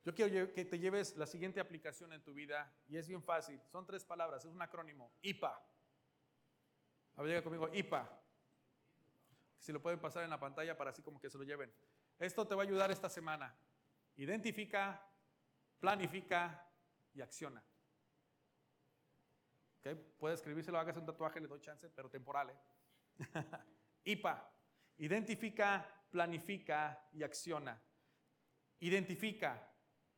Yo 0.05 0.15
quiero 0.15 0.53
que 0.53 0.63
te 0.63 0.79
lleves 0.79 1.17
la 1.17 1.25
siguiente 1.25 1.59
aplicación 1.59 2.13
en 2.13 2.23
tu 2.23 2.33
vida 2.33 2.73
y 2.87 2.95
es 2.95 3.09
bien 3.09 3.21
fácil. 3.21 3.59
Son 3.69 3.85
tres 3.85 4.05
palabras, 4.05 4.45
es 4.45 4.51
un 4.53 4.61
acrónimo. 4.61 5.11
IPA. 5.23 5.61
Habla 7.17 7.43
conmigo, 7.43 7.69
IPA 7.73 8.22
si 9.63 9.71
lo 9.71 9.81
pueden 9.81 9.97
pasar 9.97 10.25
en 10.25 10.29
la 10.29 10.39
pantalla 10.41 10.75
para 10.75 10.89
así 10.89 11.01
como 11.01 11.21
que 11.21 11.29
se 11.29 11.37
lo 11.37 11.45
lleven. 11.45 11.73
Esto 12.19 12.45
te 12.45 12.53
va 12.53 12.63
a 12.63 12.65
ayudar 12.65 12.91
esta 12.91 13.07
semana. 13.09 13.57
Identifica, 14.17 15.01
planifica 15.79 16.69
y 17.13 17.21
acciona. 17.21 17.63
¿Okay? 19.79 19.95
Puede 20.17 20.35
escribírselo, 20.35 20.77
hagas 20.77 20.97
un 20.97 21.05
tatuaje, 21.05 21.39
le 21.39 21.47
doy 21.47 21.61
chance, 21.61 21.89
pero 21.89 22.09
temporal. 22.09 22.49
¿eh? 22.49 22.57
IPA. 24.03 24.53
Identifica, 24.97 25.89
planifica 26.11 27.07
y 27.13 27.23
acciona. 27.23 27.81
Identifica. 28.81 29.73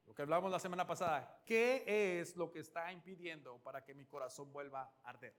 Lo 0.08 0.16
que 0.16 0.24
hablamos 0.24 0.52
la 0.52 0.60
semana 0.60 0.88
pasada. 0.88 1.44
¿Qué 1.46 2.20
es 2.20 2.36
lo 2.36 2.52
que 2.52 2.62
está 2.62 2.92
impidiendo 2.92 3.62
para 3.62 3.84
que 3.84 3.94
mi 3.94 4.08
corazón 4.08 4.52
vuelva 4.52 4.92
a 5.04 5.10
arder? 5.10 5.38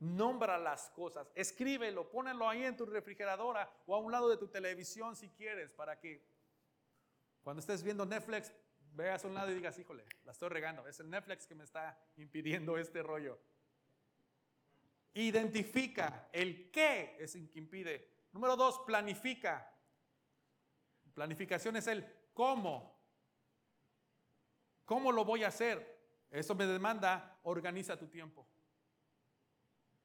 Nombra 0.00 0.58
las 0.58 0.88
cosas, 0.90 1.30
escríbelo, 1.34 2.10
ponelo 2.10 2.48
ahí 2.48 2.64
en 2.64 2.76
tu 2.76 2.86
refrigeradora 2.86 3.70
o 3.86 3.94
a 3.94 3.98
un 3.98 4.10
lado 4.10 4.28
de 4.30 4.38
tu 4.38 4.48
televisión 4.48 5.14
si 5.14 5.28
quieres, 5.28 5.70
para 5.70 6.00
que 6.00 6.26
cuando 7.42 7.60
estés 7.60 7.82
viendo 7.82 8.06
Netflix 8.06 8.52
veas 8.94 9.24
a 9.24 9.28
un 9.28 9.34
lado 9.34 9.50
y 9.50 9.54
digas, 9.54 9.78
híjole, 9.78 10.04
la 10.24 10.32
estoy 10.32 10.48
regando, 10.48 10.86
es 10.88 10.98
el 11.00 11.10
Netflix 11.10 11.46
que 11.46 11.54
me 11.54 11.64
está 11.64 11.98
impidiendo 12.16 12.78
este 12.78 13.02
rollo. 13.02 13.38
Identifica. 15.14 16.28
El 16.32 16.70
qué 16.70 17.16
es 17.18 17.34
el 17.34 17.50
que 17.50 17.58
impide. 17.58 18.08
Número 18.32 18.56
dos, 18.56 18.80
planifica. 18.86 19.74
Planificación 21.14 21.76
es 21.76 21.86
el 21.86 22.06
cómo. 22.32 22.98
¿Cómo 24.84 25.12
lo 25.12 25.24
voy 25.24 25.44
a 25.44 25.48
hacer? 25.48 25.98
Eso 26.30 26.54
me 26.54 26.66
demanda, 26.66 27.38
organiza 27.42 27.98
tu 27.98 28.06
tiempo. 28.06 28.46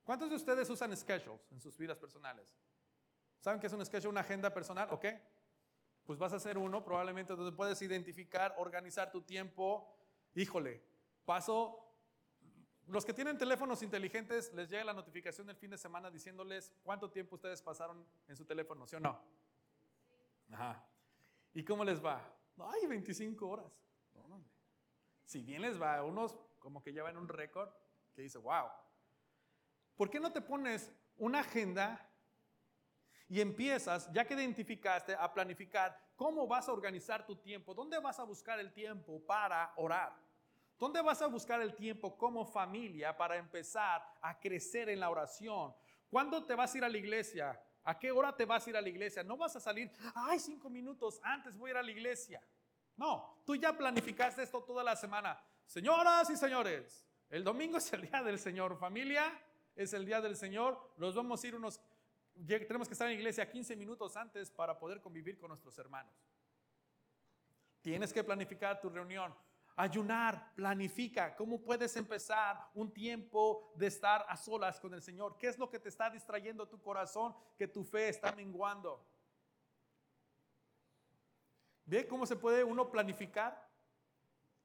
¿Cuántos 0.06 0.30
de 0.30 0.36
ustedes 0.36 0.70
usan 0.70 0.96
schedules 0.96 1.42
en 1.52 1.60
sus 1.60 1.78
vidas 1.78 1.98
personales? 1.98 2.56
¿Saben 3.42 3.60
qué 3.60 3.68
es 3.68 3.74
un 3.74 3.86
schedule, 3.86 4.10
una 4.10 4.22
agenda 4.22 4.54
personal? 4.54 4.88
¿Ok? 4.92 5.06
Pues 6.06 6.18
vas 6.20 6.32
a 6.32 6.36
hacer 6.36 6.58
uno 6.58 6.86
probablemente 6.86 7.36
donde 7.36 7.52
puedes 7.52 7.82
identificar, 7.82 8.54
organizar 8.58 9.12
tu 9.12 9.24
tiempo. 9.24 9.98
Híjole, 10.36 10.82
paso 11.26 11.82
los 12.88 13.04
que 13.04 13.14
tienen 13.14 13.38
teléfonos 13.38 13.82
inteligentes 13.82 14.54
les 14.54 14.70
llega 14.70 14.84
la 14.84 14.94
notificación 14.94 15.48
del 15.48 15.56
fin 15.56 15.72
de 15.72 15.78
semana 15.78 16.12
diciéndoles 16.12 16.72
cuánto 16.84 17.10
tiempo 17.10 17.36
ustedes 17.36 17.62
pasaron 17.64 18.06
en 18.28 18.36
su 18.36 18.46
teléfono, 18.46 18.86
¿sí 18.86 18.96
o 18.96 19.00
no? 19.00 19.20
Ajá. 20.52 20.88
¿Y 21.54 21.64
cómo 21.64 21.84
les 21.84 22.04
va? 22.04 22.22
Ay, 22.60 22.86
25 22.86 23.48
horas. 23.48 23.74
Si 25.26 25.42
bien 25.42 25.64
les 25.64 25.82
va, 25.82 26.04
unos 26.04 26.38
como 26.60 26.84
que 26.84 26.94
llevan 26.94 27.18
un 27.18 27.28
récord 27.28 27.70
que 28.14 28.22
dice, 28.22 28.38
wow. 28.38 28.68
¿Por 29.96 30.10
qué 30.10 30.20
no 30.20 30.32
te 30.32 30.42
pones 30.42 30.92
una 31.18 31.40
agenda 31.40 32.10
y 33.28 33.42
empiezas, 33.42 34.12
ya 34.12 34.26
que 34.26 34.34
identificaste, 34.34 35.16
a 35.16 35.34
planificar 35.34 35.98
cómo 36.16 36.48
vas 36.48 36.68
a 36.68 36.74
organizar 36.74 37.26
tu 37.26 37.36
tiempo? 37.36 37.74
¿Dónde 37.74 38.00
vas 38.00 38.20
a 38.20 38.24
buscar 38.24 38.60
el 38.60 38.72
tiempo 38.74 39.26
para 39.26 39.74
orar? 39.78 40.14
¿Dónde 40.78 41.02
vas 41.02 41.22
a 41.22 41.28
buscar 41.28 41.62
el 41.62 41.74
tiempo 41.74 42.18
como 42.18 42.46
familia 42.46 43.16
para 43.16 43.38
empezar 43.38 44.04
a 44.22 44.38
crecer 44.38 44.90
en 44.90 45.00
la 45.00 45.10
oración? 45.10 45.74
¿Cuándo 46.10 46.46
te 46.46 46.54
vas 46.54 46.74
a 46.74 46.78
ir 46.78 46.84
a 46.84 46.90
la 46.90 46.98
iglesia? 46.98 47.60
¿A 47.84 47.98
qué 47.98 48.12
hora 48.12 48.36
te 48.36 48.46
vas 48.46 48.66
a 48.66 48.70
ir 48.70 48.78
a 48.78 48.82
la 48.82 48.90
iglesia? 48.90 49.24
No 49.24 49.38
vas 49.38 49.56
a 49.56 49.60
salir, 49.60 49.92
ay, 50.14 50.40
cinco 50.40 50.70
minutos 50.70 51.20
antes 51.24 51.58
voy 51.58 51.70
a 51.70 51.72
ir 51.72 51.78
a 51.78 51.84
la 51.84 51.92
iglesia. 51.92 52.42
No, 52.98 53.42
tú 53.46 53.56
ya 53.56 53.76
planificaste 53.78 54.44
esto 54.44 54.64
toda 54.64 54.84
la 54.84 54.96
semana. 54.96 55.40
Señoras 55.66 56.30
y 56.30 56.36
señores, 56.36 57.08
el 57.30 57.44
domingo 57.44 57.78
es 57.78 57.92
el 57.94 58.02
día 58.02 58.22
del 58.22 58.40
Señor. 58.40 58.78
Familia, 58.78 59.32
es 59.76 59.94
el 59.94 60.06
día 60.06 60.22
del 60.22 60.36
Señor. 60.36 60.94
Nos 60.98 61.16
vamos 61.16 61.44
a 61.44 61.48
ir 61.48 61.56
unos, 61.56 61.82
tenemos 62.48 62.88
que 62.88 62.94
estar 62.94 63.08
en 63.08 63.14
la 63.14 63.20
iglesia 63.20 63.50
15 63.50 63.76
minutos 63.76 64.16
antes 64.16 64.50
para 64.50 64.78
poder 64.78 65.02
convivir 65.02 65.38
con 65.38 65.50
nuestros 65.50 65.78
hermanos. 65.78 66.14
Tienes 67.82 68.12
que 68.12 68.24
planificar 68.24 68.82
tu 68.82 68.90
reunión. 68.90 69.36
Ayunar, 69.78 70.54
planifica 70.56 71.36
cómo 71.36 71.62
puedes 71.62 71.96
empezar 71.98 72.70
un 72.74 72.94
tiempo 72.94 73.74
de 73.76 73.88
estar 73.88 74.26
a 74.30 74.38
solas 74.38 74.80
con 74.80 74.94
el 74.94 75.02
Señor. 75.02 75.38
¿Qué 75.38 75.48
es 75.50 75.58
lo 75.58 75.70
que 75.70 75.80
te 75.80 75.90
está 75.90 76.10
distrayendo 76.10 76.68
tu 76.68 76.82
corazón 76.82 77.36
que 77.58 77.68
tu 77.68 77.84
fe 77.84 78.08
está 78.08 78.32
menguando? 78.32 79.06
¿Ve 81.86 82.08
cómo 82.08 82.26
se 82.26 82.38
puede 82.38 82.64
uno 82.64 82.90
planificar? 82.90 83.70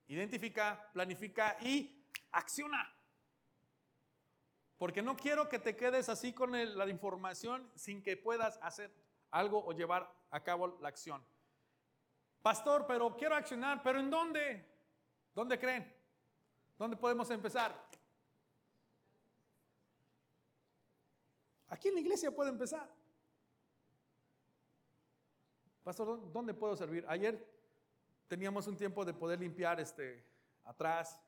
Identifica, 0.07 0.91
planifica 0.93 1.57
y 1.61 2.07
acciona. 2.31 3.00
Porque 4.81 5.03
no 5.03 5.15
quiero 5.15 5.47
que 5.47 5.59
te 5.59 5.77
quedes 5.77 6.09
así 6.09 6.33
con 6.33 6.53
la 6.53 6.89
información 6.89 7.71
sin 7.75 8.03
que 8.03 8.17
puedas 8.17 8.59
hacer 8.63 8.91
algo 9.31 9.63
o 9.63 9.73
llevar 9.73 10.11
a 10.31 10.43
cabo 10.43 10.79
la 10.81 10.89
acción. 10.89 11.23
Pastor, 12.41 12.87
pero 12.87 13.15
quiero 13.15 13.35
accionar, 13.35 13.83
pero 13.83 14.01
¿en 14.01 14.09
dónde? 14.09 14.67
¿Dónde 15.35 15.59
creen? 15.59 15.95
¿Dónde 16.79 16.97
podemos 16.97 17.31
empezar? 17.31 17.79
Aquí 21.69 21.89
en 21.89 21.97
la 21.97 22.01
iglesia 22.01 22.35
puede 22.35 22.49
empezar. 22.49 22.91
Pastor, 25.85 26.33
¿dónde 26.33 26.55
puedo 26.55 26.75
servir? 26.75 27.05
Ayer 27.07 27.47
teníamos 28.29 28.67
un 28.67 28.79
tiempo 28.79 29.05
de 29.05 29.13
poder 29.13 29.41
limpiar 29.41 29.79
este 29.79 30.25
atrás. 30.65 31.19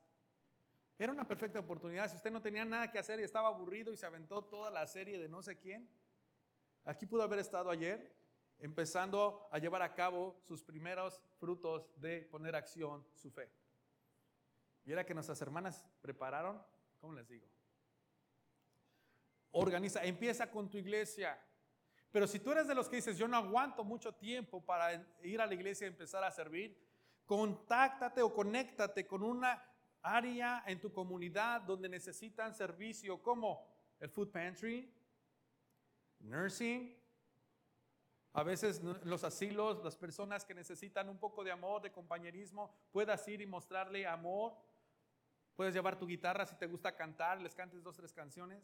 Era 1.03 1.11
una 1.11 1.27
perfecta 1.27 1.59
oportunidad. 1.59 2.09
Si 2.09 2.15
usted 2.15 2.31
no 2.31 2.41
tenía 2.41 2.63
nada 2.63 2.89
que 2.89 2.97
hacer 2.97 3.19
y 3.19 3.23
estaba 3.23 3.49
aburrido 3.49 3.91
y 3.91 3.97
se 3.97 4.05
aventó 4.05 4.41
toda 4.41 4.71
la 4.71 4.87
serie 4.87 5.19
de 5.19 5.27
no 5.27 5.41
sé 5.41 5.57
quién, 5.57 5.89
aquí 6.85 7.05
pudo 7.05 7.23
haber 7.23 7.39
estado 7.39 7.69
ayer 7.69 8.15
empezando 8.59 9.45
a 9.51 9.57
llevar 9.57 9.81
a 9.81 9.95
cabo 9.95 10.39
sus 10.47 10.63
primeros 10.63 11.21
frutos 11.41 11.91
de 11.99 12.21
poner 12.21 12.55
acción 12.55 13.05
su 13.15 13.29
fe. 13.29 13.51
Y 14.85 14.93
era 14.93 15.05
que 15.05 15.13
nuestras 15.13 15.41
hermanas 15.41 15.85
prepararon, 16.01 16.63
¿cómo 17.01 17.11
les 17.11 17.27
digo? 17.27 17.49
Organiza, 19.51 20.05
empieza 20.05 20.49
con 20.49 20.69
tu 20.69 20.77
iglesia. 20.77 21.37
Pero 22.13 22.27
si 22.27 22.39
tú 22.39 22.53
eres 22.53 22.65
de 22.65 22.75
los 22.75 22.87
que 22.87 22.95
dices, 22.95 23.17
yo 23.17 23.27
no 23.27 23.35
aguanto 23.35 23.83
mucho 23.83 24.13
tiempo 24.13 24.65
para 24.65 25.05
ir 25.21 25.41
a 25.41 25.47
la 25.47 25.53
iglesia 25.53 25.83
y 25.83 25.89
empezar 25.89 26.23
a 26.23 26.31
servir, 26.31 26.81
contáctate 27.25 28.21
o 28.21 28.33
conéctate 28.33 29.05
con 29.05 29.21
una 29.21 29.61
área 30.03 30.63
en 30.67 30.79
tu 30.79 30.91
comunidad 30.91 31.61
donde 31.61 31.89
necesitan 31.89 32.53
servicio 32.53 33.21
como 33.21 33.67
el 33.99 34.09
food 34.09 34.29
pantry, 34.29 34.93
nursing, 36.19 36.95
a 38.33 38.41
veces 38.41 38.81
los 39.03 39.23
asilos, 39.23 39.83
las 39.83 39.95
personas 39.95 40.43
que 40.43 40.55
necesitan 40.55 41.07
un 41.07 41.19
poco 41.19 41.43
de 41.43 41.51
amor, 41.51 41.83
de 41.83 41.91
compañerismo, 41.91 42.75
puedas 42.91 43.27
ir 43.27 43.41
y 43.41 43.45
mostrarle 43.45 44.07
amor. 44.07 44.53
Puedes 45.55 45.75
llevar 45.75 45.99
tu 45.99 46.07
guitarra 46.07 46.47
si 46.47 46.55
te 46.55 46.65
gusta 46.65 46.95
cantar, 46.95 47.39
les 47.39 47.53
cantes 47.53 47.83
dos, 47.83 47.95
tres 47.95 48.11
canciones. 48.11 48.63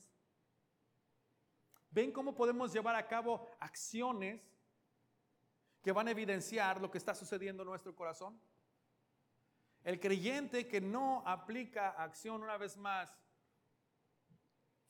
¿Ven 1.91 2.11
cómo 2.11 2.33
podemos 2.33 2.73
llevar 2.73 2.95
a 2.95 3.07
cabo 3.07 3.47
acciones 3.59 4.41
que 5.83 5.91
van 5.91 6.07
a 6.07 6.11
evidenciar 6.11 6.81
lo 6.81 6.89
que 6.89 6.97
está 6.97 7.13
sucediendo 7.13 7.61
en 7.61 7.69
nuestro 7.69 7.95
corazón? 7.95 8.41
El 9.83 9.99
creyente 9.99 10.67
que 10.67 10.81
no 10.81 11.23
aplica 11.25 11.91
acción 11.91 12.43
una 12.43 12.57
vez 12.57 12.77
más, 12.77 13.15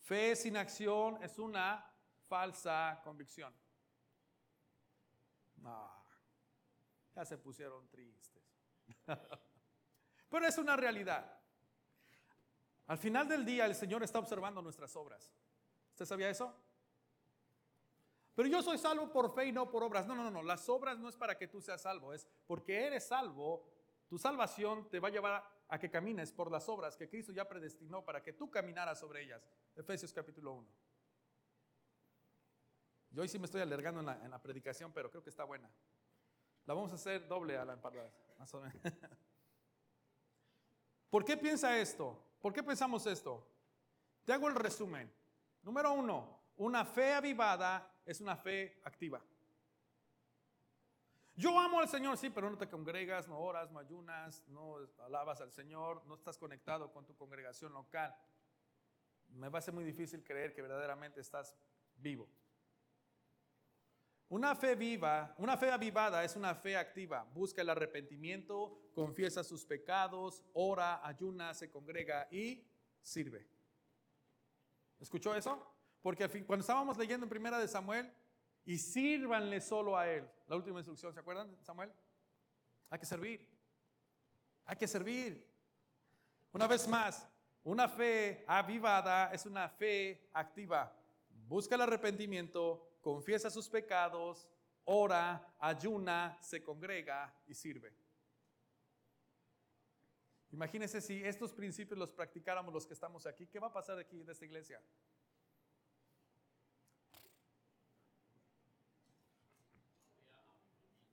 fe 0.02 0.36
sin 0.36 0.58
acción 0.58 1.22
es 1.24 1.38
una 1.38 1.86
falsa 2.28 3.00
convicción. 3.04 3.54
ya 7.16 7.26
se 7.26 7.38
pusieron 7.38 7.88
tristes. 7.90 8.44
Pero 10.30 10.48
es 10.48 10.58
una 10.58 10.76
realidad. 10.76 11.40
Al 12.88 12.98
final 12.98 13.28
del 13.28 13.46
día 13.46 13.66
el 13.66 13.76
Señor 13.76 14.04
está 14.04 14.20
observando 14.20 14.62
nuestras 14.62 14.96
obras. 14.96 15.32
¿Usted 15.92 16.06
sabía 16.06 16.30
eso? 16.30 16.56
Pero 18.36 18.48
yo 18.48 18.64
soy 18.64 18.78
salvo 18.78 19.12
por 19.12 19.34
fe 19.36 19.48
y 19.48 19.52
no 19.52 19.70
por 19.70 19.84
obras. 19.84 20.08
No, 20.08 20.16
no, 20.16 20.32
no, 20.32 20.42
Las 20.42 20.70
obras 20.70 20.98
no 20.98 21.10
es 21.10 21.16
para 21.16 21.38
que 21.38 21.48
tú 21.48 21.60
seas 21.62 21.82
salvo, 21.82 22.14
es 22.14 22.26
porque 22.48 22.86
eres 22.88 23.08
salvo. 23.08 23.68
Tu 24.10 24.18
salvación 24.18 24.90
te 24.90 25.00
va 25.00 25.10
a 25.10 25.12
llevar 25.12 25.44
a 25.68 25.78
que 25.78 25.92
camines 25.92 26.32
por 26.32 26.52
las 26.52 26.68
obras 26.68 26.98
que 26.98 27.08
Cristo 27.08 27.32
ya 27.32 27.48
predestinó 27.48 28.04
para 28.04 28.24
que 28.24 28.34
tú 28.34 28.50
caminaras 28.50 29.00
sobre 29.00 29.22
ellas. 29.22 29.48
Efesios 29.76 30.12
capítulo 30.12 30.54
1. 30.54 30.68
Yo 33.12 33.22
hoy 33.22 33.28
sí 33.28 33.38
me 33.38 33.46
estoy 33.46 33.62
alargando 33.62 34.00
en 34.00 34.32
la, 34.32 34.42
predicación, 34.42 34.92
pero 34.92 35.12
creo 35.12 35.24
que 35.24 35.30
está 35.30 35.44
buena. 35.44 35.70
La 36.66 36.74
vamos 36.74 36.92
a 36.92 36.96
hacer 36.96 37.28
doble 37.28 37.56
a 37.56 37.66
la 37.66 37.74
emparada, 37.74 38.12
más 38.40 38.52
o 38.56 38.62
menos. 38.62 38.82
¿Por 41.12 41.24
qué 41.24 41.38
piensa 41.38 41.78
esto? 41.78 42.20
¿Por 42.42 42.52
qué 42.52 42.64
pensamos 42.64 43.06
esto? 43.06 43.48
Te 44.26 44.34
hago 44.34 44.48
el 44.48 44.56
resumen. 44.56 45.12
Número 45.62 45.92
uno, 45.92 46.40
una 46.58 46.84
fe 46.84 47.14
avivada 47.14 48.02
es 48.06 48.22
una 48.22 48.36
fe 48.36 48.82
activa. 48.84 49.24
Yo 51.40 51.58
amo 51.58 51.80
al 51.80 51.88
Señor, 51.88 52.18
sí, 52.18 52.30
pero 52.30 52.50
no 52.50 52.58
te 52.58 52.68
congregas, 52.68 53.30
no 53.30 53.40
oras, 53.40 53.72
no 53.72 53.80
ayunas, 53.80 54.44
no 54.50 54.76
alabas 55.06 55.40
al 55.40 55.54
Señor, 55.54 56.06
no 56.06 56.16
estás 56.16 56.38
conectado 56.38 56.92
con 56.92 57.06
tu 57.06 57.16
congregación 57.16 57.72
local. 57.72 58.14
Me 59.30 59.48
va 59.48 59.60
a 59.60 59.62
ser 59.62 59.74
muy 59.74 59.86
difícil 59.86 60.22
creer 60.22 60.54
que 60.54 60.62
verdaderamente 60.62 61.22
estás 61.22 61.56
vivo. 61.96 62.28
Una 64.28 64.54
fe 64.54 64.76
viva, 64.76 65.34
una 65.38 65.56
fe 65.56 65.72
avivada 65.72 66.26
es 66.26 66.36
una 66.36 66.54
fe 66.56 66.76
activa. 66.76 67.24
Busca 67.34 67.62
el 67.62 67.70
arrepentimiento, 67.70 68.92
confiesa 68.94 69.42
sus 69.42 69.64
pecados, 69.64 70.44
ora, 70.52 71.08
ayuna, 71.08 71.54
se 71.54 71.72
congrega 71.72 72.28
y 72.32 72.68
sirve. 73.02 73.48
¿Escuchó 75.00 75.34
eso? 75.34 75.74
Porque 76.02 76.28
cuando 76.44 76.64
estábamos 76.64 76.98
leyendo 76.98 77.26
en 77.26 77.30
primera 77.30 77.60
de 77.60 77.70
Samuel, 77.70 78.14
y 78.70 78.78
sírvanle 78.78 79.62
solo 79.62 79.98
a 79.98 80.08
él. 80.08 80.30
La 80.46 80.56
última 80.56 80.78
instrucción, 80.78 81.12
¿se 81.12 81.20
acuerdan, 81.20 81.58
Samuel? 81.64 81.92
Hay 82.92 83.00
que 83.00 83.06
servir. 83.08 83.50
Hay 84.64 84.76
que 84.76 84.88
servir. 84.88 85.44
Una 86.52 86.68
vez 86.68 86.88
más, 86.88 87.28
una 87.64 87.90
fe 87.90 88.46
avivada 88.48 89.34
es 89.34 89.48
una 89.48 89.68
fe 89.70 90.30
activa. 90.34 90.96
Busca 91.48 91.74
el 91.74 91.82
arrepentimiento, 91.82 93.00
confiesa 93.02 93.50
sus 93.50 93.68
pecados, 93.68 94.48
ora, 94.84 95.56
ayuna, 95.58 96.38
se 96.40 96.62
congrega 96.62 97.34
y 97.48 97.56
sirve. 97.56 97.92
Imagínense 100.52 101.02
si 101.02 101.24
estos 101.24 101.54
principios 101.54 101.98
los 101.98 102.14
practicáramos 102.14 102.72
los 102.72 102.86
que 102.86 102.94
estamos 102.94 103.26
aquí, 103.26 103.48
¿qué 103.48 103.58
va 103.58 103.70
a 103.70 103.74
pasar 103.74 103.98
aquí 103.98 104.22
en 104.22 104.30
esta 104.30 104.46
iglesia? 104.46 104.80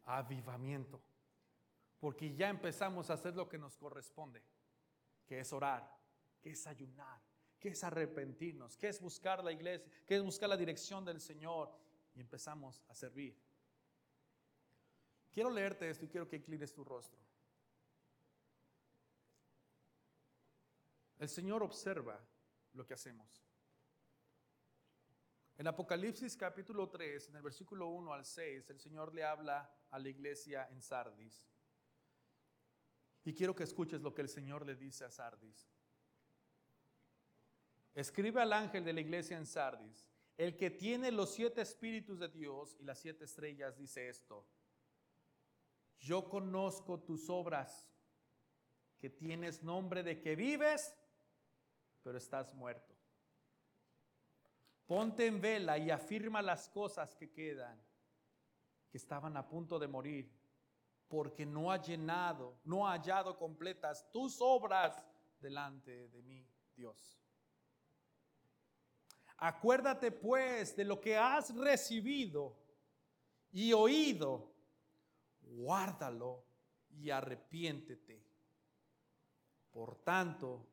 Avivamiento. 0.06 1.02
Porque 1.98 2.34
ya 2.34 2.48
empezamos 2.48 3.10
a 3.10 3.14
hacer 3.14 3.34
lo 3.34 3.48
que 3.48 3.58
nos 3.58 3.76
corresponde, 3.76 4.42
que 5.26 5.40
es 5.40 5.52
orar, 5.52 5.90
que 6.40 6.50
es 6.50 6.66
ayunar, 6.66 7.20
que 7.58 7.70
es 7.70 7.84
arrepentirnos, 7.84 8.76
que 8.76 8.88
es 8.88 9.00
buscar 9.00 9.42
la 9.42 9.52
iglesia, 9.52 9.90
que 10.06 10.16
es 10.16 10.22
buscar 10.22 10.48
la 10.48 10.56
dirección 10.56 11.04
del 11.04 11.20
Señor 11.20 11.72
y 12.14 12.20
empezamos 12.20 12.82
a 12.88 12.94
servir. 12.94 13.36
Quiero 15.32 15.50
leerte 15.50 15.90
esto 15.90 16.04
y 16.04 16.08
quiero 16.08 16.28
que 16.28 16.36
inclines 16.36 16.72
tu 16.72 16.84
rostro. 16.84 17.20
El 21.18 21.28
Señor 21.28 21.62
observa 21.62 22.20
lo 22.74 22.86
que 22.86 22.94
hacemos. 22.94 23.42
En 25.58 25.66
Apocalipsis 25.66 26.36
capítulo 26.36 26.90
3, 26.90 27.30
en 27.30 27.36
el 27.36 27.42
versículo 27.42 27.88
1 27.88 28.12
al 28.12 28.26
6, 28.26 28.70
el 28.70 28.78
Señor 28.78 29.14
le 29.14 29.24
habla 29.24 29.70
a 29.90 29.98
la 29.98 30.08
iglesia 30.08 30.68
en 30.70 30.82
Sardis. 30.82 31.46
Y 33.24 33.34
quiero 33.34 33.54
que 33.54 33.64
escuches 33.64 34.00
lo 34.00 34.14
que 34.14 34.22
el 34.22 34.28
Señor 34.28 34.64
le 34.64 34.76
dice 34.76 35.04
a 35.04 35.10
Sardis. 35.10 35.68
Escribe 37.94 38.40
al 38.40 38.52
ángel 38.52 38.84
de 38.84 38.92
la 38.92 39.00
iglesia 39.00 39.36
en 39.36 39.46
Sardis, 39.46 40.08
el 40.36 40.56
que 40.56 40.70
tiene 40.70 41.10
los 41.10 41.34
siete 41.34 41.62
espíritus 41.62 42.18
de 42.18 42.28
Dios 42.28 42.76
y 42.78 42.84
las 42.84 42.98
siete 42.98 43.24
estrellas, 43.24 43.76
dice 43.76 44.08
esto. 44.08 44.46
Yo 45.98 46.28
conozco 46.28 47.00
tus 47.00 47.30
obras, 47.30 47.88
que 48.98 49.10
tienes 49.10 49.62
nombre 49.62 50.02
de 50.02 50.20
que 50.20 50.36
vives, 50.36 50.94
pero 52.02 52.18
estás 52.18 52.54
muerto. 52.54 52.94
Ponte 54.86 55.26
en 55.26 55.40
vela 55.40 55.78
y 55.78 55.90
afirma 55.90 56.42
las 56.42 56.68
cosas 56.68 57.14
que 57.14 57.30
quedan, 57.30 57.82
estaban 58.96 59.36
a 59.36 59.46
punto 59.46 59.78
de 59.78 59.88
morir, 59.88 60.30
porque 61.08 61.46
no 61.46 61.70
ha 61.70 61.80
llenado, 61.80 62.58
no 62.64 62.86
ha 62.86 62.92
hallado 62.92 63.36
completas 63.38 64.10
tus 64.10 64.38
obras 64.40 65.02
delante 65.40 66.08
de 66.08 66.22
mí, 66.22 66.46
Dios. 66.74 67.20
Acuérdate 69.38 70.10
pues 70.10 70.74
de 70.76 70.84
lo 70.84 71.00
que 71.00 71.16
has 71.16 71.54
recibido 71.54 72.56
y 73.52 73.72
oído, 73.72 74.52
guárdalo 75.42 76.44
y 76.90 77.10
arrepiéntete. 77.10 78.24
Por 79.70 79.96
tanto, 79.96 80.66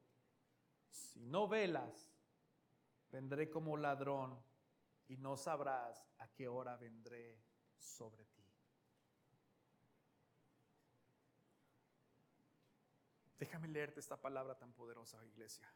si 0.90 1.26
no 1.26 1.48
velas, 1.48 2.10
vendré 3.12 3.50
como 3.50 3.76
ladrón 3.76 4.42
y 5.10 5.18
no 5.18 5.36
sabrás 5.36 6.08
a 6.20 6.28
qué 6.30 6.48
hora 6.48 6.78
vendré 6.78 7.38
sobre 7.84 8.26
ti. 8.26 8.44
Déjame 13.38 13.68
leerte 13.68 14.00
esta 14.00 14.16
palabra 14.16 14.58
tan 14.58 14.72
poderosa, 14.72 15.24
iglesia. 15.26 15.70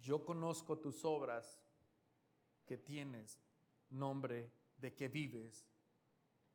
Yo 0.00 0.24
conozco 0.24 0.78
tus 0.78 1.04
obras 1.04 1.60
que 2.66 2.78
tienes 2.78 3.38
nombre 3.90 4.50
de 4.76 4.94
que 4.94 5.08
vives, 5.08 5.66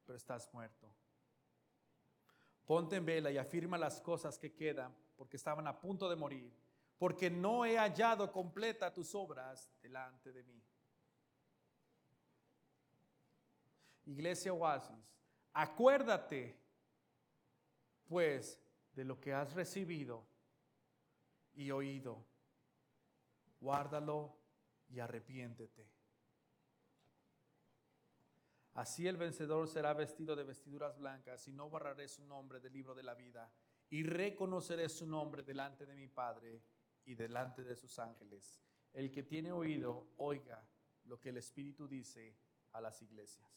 pero 0.06 0.18
estás 0.18 0.52
muerto. 0.54 0.92
Ponte 2.66 2.96
en 2.96 3.06
vela 3.06 3.32
y 3.32 3.38
afirma 3.38 3.78
las 3.78 4.02
cosas 4.02 4.38
que 4.38 4.54
quedan 4.54 4.96
porque 5.16 5.38
estaban 5.38 5.68
a 5.68 5.80
punto 5.80 6.10
de 6.10 6.16
morir, 6.16 6.54
porque 7.00 7.30
no 7.30 7.66
he 7.66 7.78
hallado 7.78 8.30
completa 8.32 8.94
tus 8.94 9.16
obras 9.16 9.72
delante 9.82 10.34
de 10.34 10.44
mí. 10.44 10.62
Iglesia 14.06 14.54
Oasis, 14.54 15.18
acuérdate 15.54 16.60
pues 18.06 18.62
de 18.92 19.06
lo 19.06 19.20
que 19.20 19.34
has 19.34 19.54
recibido 19.54 20.28
y 21.54 21.72
oído. 21.72 22.26
Guárdalo 23.62 24.38
y 24.90 25.00
arrepiéntete. 25.00 25.90
Así 28.74 29.08
el 29.08 29.18
vencedor 29.18 29.68
será 29.68 29.94
vestido 29.94 30.36
de 30.36 30.44
vestiduras 30.44 30.98
blancas 30.98 31.48
y 31.48 31.54
no 31.54 31.70
borraré 31.70 32.08
su 32.08 32.26
nombre 32.26 32.60
del 32.60 32.74
libro 32.74 32.94
de 32.94 33.04
la 33.04 33.14
vida 33.14 33.52
y 33.90 34.04
reconoceré 34.04 34.90
su 34.90 35.06
nombre 35.06 35.44
delante 35.44 35.86
de 35.86 35.96
mi 35.96 36.08
Padre 36.08 36.62
y 37.10 37.16
delante 37.16 37.64
de 37.64 37.76
sus 37.76 37.98
ángeles. 37.98 38.56
El 38.94 39.12
que 39.12 39.24
tiene 39.24 39.52
oído, 39.52 40.14
oiga 40.18 40.64
lo 41.06 41.20
que 41.20 41.30
el 41.30 41.38
Espíritu 41.38 41.88
dice 41.88 42.38
a 42.72 42.82
las 42.82 43.02
iglesias. 43.02 43.50